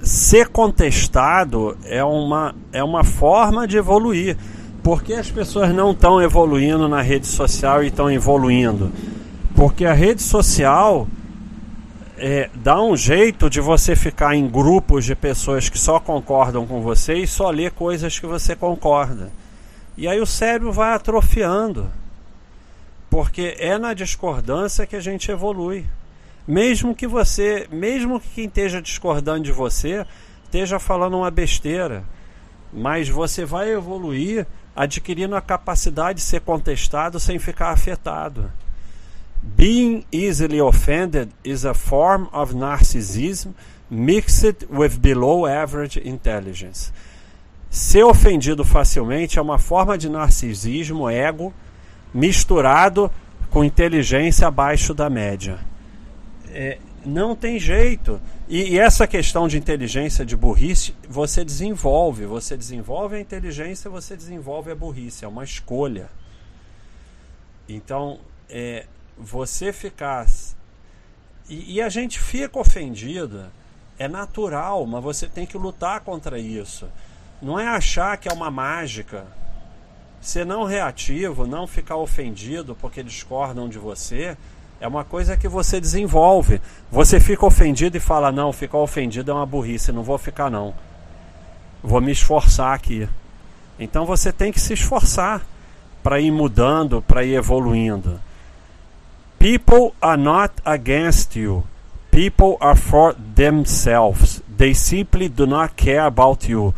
ser 0.00 0.46
contestado 0.48 1.76
é 1.84 2.04
uma, 2.04 2.54
é 2.72 2.84
uma 2.84 3.02
forma 3.02 3.66
de 3.66 3.76
evoluir. 3.76 4.36
Por 4.84 5.02
que 5.02 5.14
as 5.14 5.28
pessoas 5.28 5.74
não 5.74 5.90
estão 5.90 6.22
evoluindo 6.22 6.88
na 6.88 7.02
rede 7.02 7.26
social 7.26 7.82
e 7.82 7.88
estão 7.88 8.08
evoluindo? 8.08 8.92
Porque 9.54 9.84
a 9.84 9.92
rede 9.92 10.22
social 10.22 11.08
é, 12.24 12.48
dá 12.54 12.80
um 12.80 12.96
jeito 12.96 13.50
de 13.50 13.60
você 13.60 13.96
ficar 13.96 14.36
em 14.36 14.48
grupos 14.48 15.04
de 15.04 15.12
pessoas 15.12 15.68
que 15.68 15.76
só 15.76 15.98
concordam 15.98 16.64
com 16.64 16.80
você 16.80 17.14
e 17.14 17.26
só 17.26 17.50
ler 17.50 17.72
coisas 17.72 18.16
que 18.16 18.26
você 18.26 18.54
concorda. 18.54 19.32
E 19.96 20.06
aí 20.06 20.20
o 20.20 20.26
cérebro 20.26 20.72
vai 20.72 20.94
atrofiando. 20.94 21.90
Porque 23.10 23.56
é 23.58 23.76
na 23.76 23.92
discordância 23.92 24.86
que 24.86 24.94
a 24.94 25.00
gente 25.00 25.32
evolui. 25.32 25.84
Mesmo 26.46 26.94
que 26.94 27.08
você, 27.08 27.66
mesmo 27.72 28.20
que 28.20 28.28
quem 28.28 28.44
esteja 28.44 28.80
discordando 28.80 29.42
de 29.42 29.50
você 29.50 30.06
esteja 30.44 30.78
falando 30.78 31.16
uma 31.16 31.30
besteira, 31.30 32.04
mas 32.72 33.08
você 33.08 33.44
vai 33.44 33.72
evoluir 33.72 34.46
adquirindo 34.76 35.34
a 35.34 35.40
capacidade 35.40 36.20
de 36.20 36.24
ser 36.24 36.42
contestado 36.42 37.18
sem 37.18 37.40
ficar 37.40 37.70
afetado. 37.70 38.48
Being 39.42 40.04
easily 40.12 40.60
offended 40.60 41.32
is 41.42 41.64
a 41.64 41.74
form 41.74 42.28
of 42.32 42.54
narcissism 42.54 43.54
mixed 43.90 44.66
with 44.70 44.98
below 45.00 45.46
average 45.46 45.98
intelligence. 45.98 46.92
Ser 47.68 48.04
ofendido 48.04 48.64
facilmente 48.64 49.38
é 49.38 49.42
uma 49.42 49.58
forma 49.58 49.98
de 49.98 50.08
narcisismo, 50.08 51.08
ego, 51.08 51.52
misturado 52.12 53.10
com 53.50 53.64
inteligência 53.64 54.46
abaixo 54.46 54.94
da 54.94 55.10
média. 55.10 55.58
É, 56.50 56.78
não 57.04 57.34
tem 57.34 57.58
jeito. 57.58 58.20
E, 58.48 58.74
e, 58.74 58.78
essa 58.78 59.06
questão 59.06 59.48
de 59.48 59.56
inteligência, 59.56 60.24
de 60.24 60.36
burrice, 60.36 60.94
você 61.08 61.44
desenvolve. 61.44 62.26
Você 62.26 62.56
desenvolve 62.56 63.16
a 63.16 63.20
inteligência, 63.20 63.90
você 63.90 64.16
desenvolve 64.16 64.70
a 64.70 64.74
burrice. 64.74 65.24
É 65.24 65.28
uma 65.28 65.44
escolha. 65.44 66.10
Então, 67.68 68.20
é, 68.48 68.86
você 69.18 69.72
ficar. 69.72 70.26
E, 71.48 71.74
e 71.74 71.82
a 71.82 71.88
gente 71.88 72.18
fica 72.18 72.58
ofendido. 72.58 73.46
É 73.98 74.08
natural, 74.08 74.84
mas 74.86 75.02
você 75.02 75.28
tem 75.28 75.46
que 75.46 75.56
lutar 75.56 76.00
contra 76.00 76.38
isso. 76.38 76.88
Não 77.40 77.58
é 77.58 77.68
achar 77.68 78.16
que 78.16 78.28
é 78.28 78.32
uma 78.32 78.50
mágica. 78.50 79.24
Ser 80.20 80.46
não 80.46 80.64
reativo, 80.64 81.46
não 81.46 81.66
ficar 81.66 81.96
ofendido 81.96 82.76
porque 82.80 83.02
discordam 83.02 83.68
de 83.68 83.78
você 83.78 84.36
é 84.82 84.88
uma 84.88 85.04
coisa 85.04 85.36
que 85.36 85.46
você 85.46 85.80
desenvolve. 85.80 86.60
Você 86.90 87.20
fica 87.20 87.46
ofendido 87.46 87.96
e 87.96 88.00
fala: 88.00 88.32
Não, 88.32 88.52
ficar 88.52 88.78
ofendido 88.78 89.30
é 89.30 89.34
uma 89.34 89.46
burrice, 89.46 89.92
não 89.92 90.02
vou 90.02 90.18
ficar, 90.18 90.50
não. 90.50 90.74
Vou 91.80 92.00
me 92.00 92.10
esforçar 92.10 92.74
aqui. 92.74 93.08
Então 93.78 94.04
você 94.04 94.32
tem 94.32 94.50
que 94.50 94.60
se 94.60 94.72
esforçar 94.72 95.40
para 96.02 96.20
ir 96.20 96.32
mudando, 96.32 97.00
para 97.00 97.22
ir 97.22 97.34
evoluindo. 97.34 98.20
People 99.42 99.96
are 100.00 100.16
not 100.16 100.60
against 100.64 101.34
you. 101.34 101.64
People 102.12 102.58
are 102.60 102.76
for 102.76 103.12
themselves. 103.34 104.40
They 104.56 104.72
simply 104.72 105.28
do 105.28 105.46
not 105.46 105.74
care 105.74 106.06
about 106.06 106.48
you. 106.48 106.74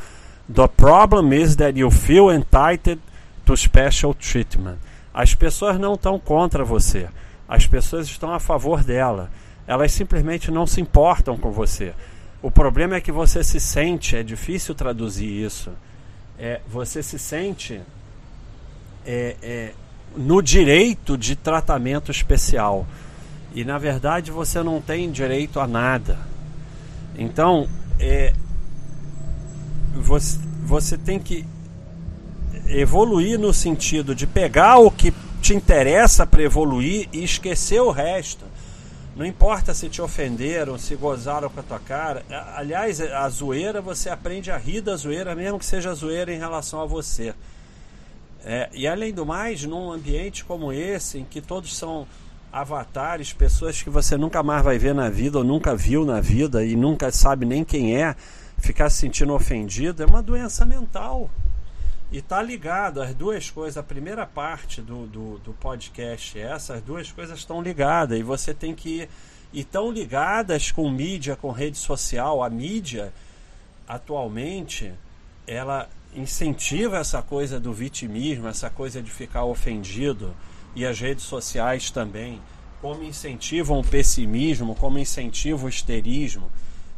The 0.49 0.69
problem 0.69 1.35
is 1.35 1.57
that 1.57 1.77
you 1.77 1.91
feel 1.91 2.31
entitled 2.31 3.01
to 3.45 3.55
special 3.55 4.15
treatment. 4.15 4.79
As 5.13 5.35
pessoas 5.35 5.79
não 5.79 5.93
estão 5.93 6.19
contra 6.19 6.65
você. 6.65 7.07
As 7.47 7.67
pessoas 7.67 8.07
estão 8.07 8.33
a 8.33 8.41
favor 8.41 8.83
dela. 8.83 9.31
Elas 9.67 9.93
simplesmente 9.93 10.51
não 10.51 10.67
se 10.67 10.81
importam 10.81 11.37
com 11.37 11.51
você. 11.51 11.93
O 12.41 12.51
problema 12.51 12.97
é 12.97 13.01
que 13.03 13.13
você 13.13 13.45
se 13.45 13.61
sente, 13.61 14.17
é 14.17 14.23
difícil 14.23 14.75
traduzir 14.75 15.29
isso. 15.29 15.71
É, 16.39 16.63
você 16.67 17.03
se 17.03 17.19
sente 17.19 17.83
é, 19.05 19.37
é, 19.43 19.75
no 20.17 20.43
direito 20.43 21.17
de 21.17 21.37
tratamento 21.37 22.11
especial. 22.11 22.87
E 23.55 23.65
na 23.65 23.79
verdade 23.79 24.31
você 24.31 24.63
não 24.63 24.81
tem 24.81 25.11
direito 25.11 25.61
a 25.61 25.67
nada. 25.67 26.19
Então, 27.17 27.69
é, 28.01 28.33
você, 29.95 30.39
você 30.63 30.99
tem 30.99 31.19
que 31.19 31.47
evoluir 32.67 33.39
no 33.39 33.53
sentido 33.53 34.15
de 34.15 34.27
pegar 34.27 34.79
o 34.79 34.91
que 34.91 35.13
te 35.41 35.55
interessa 35.55 36.27
para 36.27 36.43
evoluir 36.43 37.09
e 37.13 37.23
esquecer 37.23 37.81
o 37.81 37.91
resto. 37.91 38.45
Não 39.15 39.25
importa 39.25 39.73
se 39.73 39.89
te 39.89 40.03
ofenderam, 40.03 40.77
se 40.77 40.97
gozaram 40.97 41.49
com 41.49 41.61
a 41.61 41.63
tua 41.63 41.79
cara. 41.79 42.25
Aliás, 42.57 43.01
a 43.01 43.29
zoeira 43.29 43.81
você 43.81 44.11
aprende 44.11 44.51
a 44.51 44.57
rir 44.57 44.81
da 44.81 44.97
zoeira, 44.97 45.35
mesmo 45.37 45.59
que 45.59 45.67
seja 45.67 45.95
zoeira 45.95 46.33
em 46.33 46.39
relação 46.39 46.81
a 46.81 46.87
você. 46.87 47.33
É, 48.45 48.69
e 48.73 48.87
além 48.87 49.13
do 49.13 49.25
mais, 49.25 49.65
num 49.65 49.91
ambiente 49.91 50.45
como 50.45 50.73
esse, 50.73 51.19
em 51.19 51.25
que 51.25 51.41
todos 51.41 51.77
são 51.77 52.07
avatares, 52.53 53.33
pessoas 53.33 53.83
que 53.83 53.91
você 53.91 54.17
nunca 54.17 54.43
mais 54.43 54.63
vai 54.63 54.79
ver 54.79 54.95
na 54.95 55.09
vida 55.09 55.39
ou 55.39 55.45
nunca 55.45 55.75
viu 55.75 56.05
na 56.05 56.21
vida 56.21 56.65
e 56.65 56.77
nunca 56.77 57.11
sabe 57.11 57.47
nem 57.47 57.65
quem 57.65 57.97
é, 58.01 58.15
ficar 58.59 58.91
se 58.91 58.99
sentindo 58.99 59.33
ofendido 59.33 60.03
é 60.03 60.07
uma 60.07 60.23
doença 60.23 60.65
mental. 60.65 61.31
E 62.13 62.23
tá 62.23 62.41
ligado 62.41 63.03
as 63.03 63.15
duas 63.15 63.51
coisas, 63.51 63.77
a 63.77 63.83
primeira 63.83 64.25
parte 64.25 64.81
do, 64.81 65.07
do, 65.07 65.39
do 65.39 65.53
podcast, 65.55 66.39
essas 66.39 66.81
duas 66.83 67.11
coisas 67.11 67.39
estão 67.39 67.61
ligadas. 67.61 68.19
E 68.19 68.23
você 68.23 68.55
tem 68.55 68.75
que 68.75 69.01
ir 69.01 69.09
estão 69.61 69.91
ligadas 69.91 70.73
com 70.73 70.91
mídia, 70.91 71.37
com 71.37 71.51
rede 71.51 71.79
social. 71.79 72.43
A 72.43 72.51
mídia, 72.51 73.13
atualmente, 73.87 74.93
ela 75.47 75.89
incentiva 76.15 76.99
essa 76.99 77.23
coisa 77.23 77.59
do 77.59 77.73
vitimismo, 77.73 78.49
essa 78.49 78.71
coisa 78.71 79.03
de 79.03 79.11
ficar 79.11 79.45
ofendido. 79.45 80.35
E 80.75 80.85
as 80.85 80.99
redes 80.99 81.25
sociais 81.25 81.91
também, 81.91 82.41
como 82.81 83.03
incentivam 83.03 83.79
o 83.79 83.85
pessimismo, 83.85 84.75
como 84.75 84.99
incentivam 84.99 85.67
o 85.67 85.69
histerismo. 85.69 86.51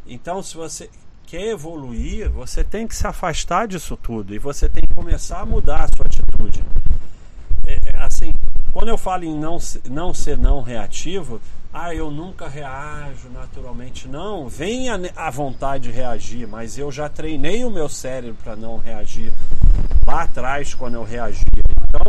Então, 0.06 0.42
se 0.42 0.56
você 0.56 0.88
quer 1.26 1.48
evoluir, 1.48 2.30
você 2.30 2.62
tem 2.62 2.86
que 2.86 2.94
se 2.94 3.06
afastar 3.06 3.66
disso 3.66 3.96
tudo 3.96 4.34
e 4.34 4.38
você 4.38 4.68
tem 4.68 4.82
que 4.86 4.94
começar 4.94 5.40
a 5.40 5.46
mudar 5.46 5.84
a 5.84 5.88
sua 5.88 6.06
atitude. 6.06 6.64
É, 7.64 7.80
é, 7.92 7.98
assim, 7.98 8.32
quando 8.72 8.88
eu 8.88 8.96
falo 8.96 9.24
em 9.24 9.36
não, 9.36 9.58
não 9.90 10.14
ser 10.14 10.38
não 10.38 10.62
reativo, 10.62 11.40
ah, 11.78 11.94
eu 11.94 12.10
nunca 12.10 12.48
reajo 12.48 13.28
naturalmente. 13.28 14.08
Não, 14.08 14.48
vem 14.48 14.88
a, 14.88 14.98
a 15.14 15.30
vontade 15.30 15.84
de 15.84 15.90
reagir, 15.90 16.48
mas 16.48 16.78
eu 16.78 16.90
já 16.90 17.06
treinei 17.06 17.66
o 17.66 17.70
meu 17.70 17.86
cérebro 17.86 18.38
para 18.42 18.56
não 18.56 18.78
reagir 18.78 19.30
lá 20.06 20.22
atrás 20.22 20.72
quando 20.72 20.94
eu 20.94 21.04
reagia. 21.04 21.44
Então, 21.86 22.00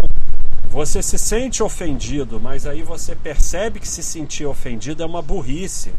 você 0.70 1.04
se 1.04 1.20
sente 1.20 1.62
ofendido, 1.62 2.40
mas 2.40 2.66
aí 2.66 2.82
você 2.82 3.14
percebe 3.14 3.82
que 3.82 3.88
se 3.90 4.02
sentir 4.02 4.46
ofendido 4.46 5.04
é 5.04 5.06
uma 5.06 5.22
burrice. 5.22 5.94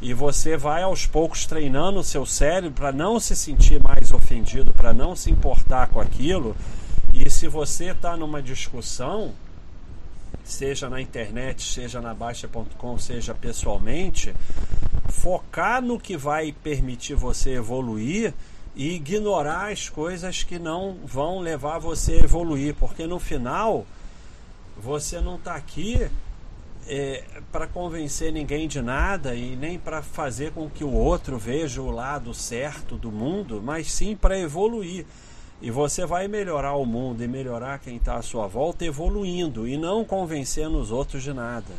E 0.00 0.14
você 0.14 0.56
vai 0.56 0.82
aos 0.82 1.04
poucos 1.04 1.44
treinando 1.44 1.98
o 1.98 2.04
seu 2.04 2.24
cérebro 2.24 2.72
para 2.72 2.90
não 2.90 3.20
se 3.20 3.36
sentir 3.36 3.82
mais 3.82 4.12
ofendido, 4.12 4.72
para 4.72 4.94
não 4.94 5.14
se 5.14 5.30
importar 5.30 5.88
com 5.88 6.00
aquilo. 6.00 6.56
E 7.12 7.28
se 7.28 7.48
você 7.48 7.90
está 7.90 8.16
numa 8.16 8.40
discussão, 8.40 9.34
seja 10.48 10.88
na 10.88 11.00
internet, 11.00 11.62
seja 11.62 12.00
na 12.00 12.14
Baixa.com, 12.14 12.98
seja 12.98 13.34
pessoalmente, 13.34 14.34
focar 15.08 15.82
no 15.82 16.00
que 16.00 16.16
vai 16.16 16.52
permitir 16.52 17.14
você 17.14 17.50
evoluir 17.50 18.32
e 18.74 18.94
ignorar 18.94 19.70
as 19.70 19.90
coisas 19.90 20.42
que 20.42 20.58
não 20.58 20.96
vão 21.04 21.40
levar 21.40 21.78
você 21.78 22.14
a 22.14 22.24
evoluir, 22.24 22.74
porque 22.74 23.06
no 23.06 23.18
final 23.18 23.86
você 24.76 25.20
não 25.20 25.36
está 25.36 25.54
aqui 25.54 26.08
é, 26.86 27.22
para 27.52 27.66
convencer 27.66 28.32
ninguém 28.32 28.66
de 28.66 28.80
nada 28.80 29.34
e 29.34 29.54
nem 29.54 29.78
para 29.78 30.00
fazer 30.00 30.52
com 30.52 30.70
que 30.70 30.82
o 30.82 30.92
outro 30.92 31.36
veja 31.36 31.82
o 31.82 31.90
lado 31.90 32.32
certo 32.32 32.96
do 32.96 33.12
mundo, 33.12 33.60
mas 33.62 33.92
sim 33.92 34.16
para 34.16 34.38
evoluir. 34.38 35.04
E 35.60 35.70
você 35.70 36.06
vai 36.06 36.28
melhorar 36.28 36.74
o 36.74 36.86
mundo 36.86 37.22
e 37.22 37.28
melhorar 37.28 37.80
quem 37.80 37.96
está 37.96 38.14
à 38.14 38.22
sua 38.22 38.46
volta 38.46 38.84
evoluindo 38.84 39.66
e 39.66 39.76
não 39.76 40.04
convencendo 40.04 40.78
os 40.78 40.90
outros 40.92 41.22
de 41.22 41.32
nada. 41.32 41.74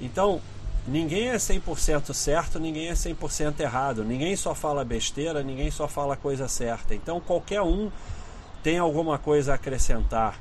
Então, 0.00 0.40
ninguém 0.88 1.28
é 1.28 1.36
100% 1.36 2.14
certo, 2.14 2.58
ninguém 2.58 2.88
é 2.88 2.94
100% 2.94 3.60
errado. 3.60 4.02
Ninguém 4.04 4.34
só 4.36 4.54
fala 4.54 4.84
besteira, 4.84 5.42
ninguém 5.42 5.70
só 5.70 5.86
fala 5.86 6.16
coisa 6.16 6.48
certa. 6.48 6.94
Então, 6.94 7.20
qualquer 7.20 7.60
um 7.60 7.90
tem 8.62 8.78
alguma 8.78 9.18
coisa 9.18 9.52
a 9.52 9.54
acrescentar. 9.56 10.40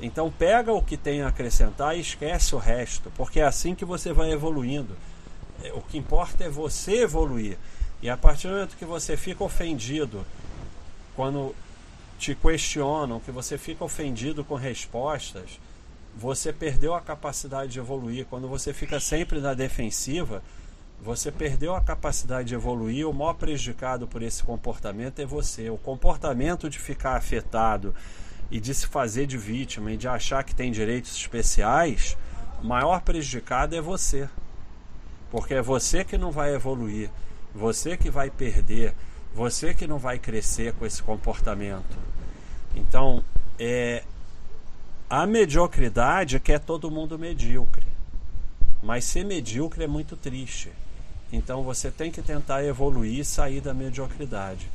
Então 0.00 0.30
pega 0.30 0.72
o 0.72 0.82
que 0.82 0.96
tem 0.96 1.22
a 1.22 1.28
acrescentar 1.28 1.96
e 1.96 2.00
esquece 2.00 2.54
o 2.54 2.58
resto, 2.58 3.12
porque 3.16 3.40
é 3.40 3.44
assim 3.44 3.74
que 3.74 3.84
você 3.84 4.12
vai 4.12 4.32
evoluindo. 4.32 4.96
É, 5.62 5.72
o 5.72 5.82
que 5.82 5.98
importa 5.98 6.44
é 6.44 6.48
você 6.48 7.02
evoluir. 7.02 7.58
E 8.00 8.08
a 8.08 8.16
partir 8.16 8.46
do 8.46 8.54
momento 8.54 8.76
que 8.76 8.84
você 8.84 9.16
fica 9.16 9.42
ofendido 9.42 10.24
quando 11.16 11.54
te 12.18 12.34
questionam, 12.34 13.20
que 13.20 13.30
você 13.30 13.56
fica 13.56 13.84
ofendido 13.84 14.44
com 14.44 14.56
respostas, 14.56 15.60
você 16.16 16.52
perdeu 16.52 16.94
a 16.94 17.00
capacidade 17.00 17.72
de 17.72 17.78
evoluir. 17.78 18.26
Quando 18.26 18.48
você 18.48 18.74
fica 18.74 18.98
sempre 18.98 19.38
na 19.40 19.54
defensiva, 19.54 20.42
você 21.00 21.30
perdeu 21.30 21.74
a 21.74 21.80
capacidade 21.80 22.48
de 22.48 22.54
evoluir. 22.54 23.08
O 23.08 23.14
maior 23.14 23.34
prejudicado 23.34 24.08
por 24.08 24.20
esse 24.20 24.42
comportamento 24.42 25.20
é 25.20 25.24
você. 25.24 25.70
O 25.70 25.78
comportamento 25.78 26.68
de 26.68 26.78
ficar 26.78 27.16
afetado 27.16 27.94
e 28.50 28.58
de 28.58 28.74
se 28.74 28.88
fazer 28.88 29.26
de 29.26 29.38
vítima 29.38 29.92
e 29.92 29.96
de 29.96 30.08
achar 30.08 30.42
que 30.42 30.54
tem 30.54 30.72
direitos 30.72 31.14
especiais, 31.14 32.16
o 32.60 32.66
maior 32.66 33.00
prejudicado 33.02 33.76
é 33.76 33.80
você. 33.80 34.28
Porque 35.30 35.54
é 35.54 35.62
você 35.62 36.04
que 36.04 36.18
não 36.18 36.32
vai 36.32 36.52
evoluir, 36.52 37.10
você 37.54 37.96
que 37.96 38.10
vai 38.10 38.28
perder, 38.28 38.94
você 39.34 39.74
que 39.74 39.86
não 39.86 39.98
vai 39.98 40.18
crescer 40.18 40.72
com 40.74 40.84
esse 40.86 41.02
comportamento. 41.02 41.96
Então, 42.74 43.22
é, 43.58 44.04
a 45.08 45.26
mediocridade 45.26 46.38
quer 46.38 46.60
todo 46.60 46.90
mundo 46.90 47.18
medíocre. 47.18 47.86
Mas 48.82 49.04
ser 49.04 49.24
medíocre 49.24 49.84
é 49.84 49.86
muito 49.86 50.16
triste. 50.16 50.70
Então 51.32 51.62
você 51.62 51.90
tem 51.90 52.10
que 52.10 52.22
tentar 52.22 52.64
evoluir 52.64 53.20
e 53.20 53.24
sair 53.24 53.60
da 53.60 53.74
mediocridade. 53.74 54.70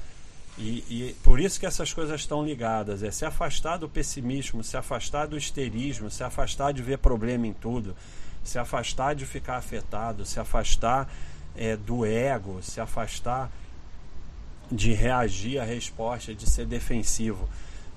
E, 0.58 0.84
e, 0.88 1.16
por 1.24 1.40
isso 1.40 1.60
que 1.60 1.66
essas 1.66 1.92
coisas 1.94 2.22
estão 2.22 2.46
ligadas. 2.46 3.02
É 3.02 3.10
se 3.10 3.26
afastar 3.26 3.78
do 3.78 3.90
pessimismo, 3.90 4.64
se 4.64 4.78
afastar 4.78 5.28
do 5.28 5.38
histerismo, 5.38 6.12
se 6.12 6.24
afastar 6.24 6.72
de 6.74 6.82
ver 6.84 7.00
problema 7.00 7.48
em 7.48 7.54
tudo, 7.54 7.96
se 8.44 8.60
afastar 8.60 9.16
de 9.16 9.26
ficar 9.26 9.58
afetado, 9.58 10.26
se 10.26 10.40
afastar 10.40 11.10
é, 11.56 11.76
do 11.76 12.06
ego, 12.06 12.62
se 12.62 12.80
afastar 12.80 13.52
de 14.72 14.94
reagir 14.94 15.60
à 15.60 15.64
resposta, 15.64 16.34
de 16.34 16.50
ser 16.50 16.66
defensivo. 16.66 17.48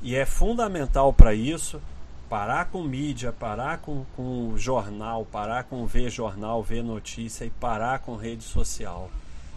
E 0.03 0.15
é 0.15 0.27
fundamental 0.27 1.13
para 1.13 1.35
isso 1.35 1.81
parar 2.29 2.67
com 2.67 2.83
mídia, 2.83 3.33
parar 3.33 3.79
com, 3.79 4.05
com 4.17 4.57
jornal, 4.57 5.25
parar 5.25 5.65
com 5.65 5.87
ver 5.87 6.11
jornal, 6.11 6.63
ver 6.63 6.83
notícia 6.83 7.45
e 7.45 7.51
parar 7.51 8.01
com 8.01 8.17
rede 8.17 8.43
social. 8.43 9.11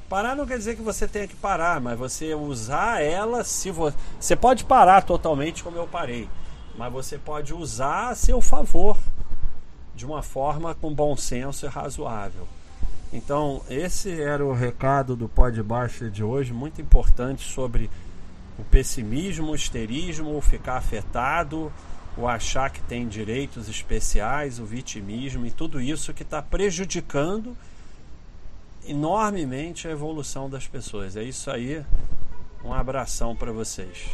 Parar 0.08 0.36
não 0.36 0.46
quer 0.46 0.58
dizer 0.58 0.76
que 0.76 0.82
você 0.82 1.08
tenha 1.08 1.28
que 1.28 1.36
parar, 1.36 1.80
mas 1.80 1.98
você 1.98 2.34
usar 2.34 3.02
ela 3.02 3.44
se 3.44 3.70
você. 3.70 3.96
Você 4.20 4.36
pode 4.36 4.64
parar 4.66 5.04
totalmente 5.04 5.64
como 5.64 5.78
eu 5.78 5.88
parei, 5.88 6.28
mas 6.78 6.92
você 6.92 7.18
pode 7.18 7.54
usar 7.54 8.10
a 8.10 8.16
seu 8.16 8.42
favor, 8.42 8.98
de 9.96 10.06
uma 10.06 10.24
forma 10.24 10.74
com 10.74 10.94
bom 10.94 11.16
senso 11.16 11.66
e 11.66 11.70
razoável. 11.70 12.48
Então, 13.12 13.62
esse 13.70 14.22
era 14.22 14.46
o 14.46 14.54
recado 14.54 15.16
do 15.16 15.28
Podbuster 15.28 16.12
de 16.12 16.24
hoje, 16.24 16.54
muito 16.54 16.80
importante 16.80 17.44
sobre 17.52 17.90
o 18.58 18.64
pessimismo, 18.64 19.52
o 19.52 19.56
histerismo, 19.56 20.38
o 20.38 20.42
ficar 20.42 20.78
afetado, 20.78 21.72
o 22.16 22.28
achar 22.28 22.70
que 22.70 22.82
tem 22.82 23.08
direitos 23.08 23.68
especiais, 23.68 24.60
o 24.60 24.66
vitimismo 24.66 25.46
e 25.46 25.52
tudo 25.52 25.82
isso 25.82 26.14
que 26.14 26.24
está 26.24 26.42
prejudicando 26.42 27.58
enormemente 28.86 29.88
a 29.88 29.92
evolução 29.92 30.50
das 30.50 30.68
pessoas. 30.68 31.16
É 31.16 31.24
isso 31.24 31.50
aí. 31.50 31.84
Um 32.64 32.74
abração 32.74 33.36
para 33.36 33.52
vocês. 33.52 34.10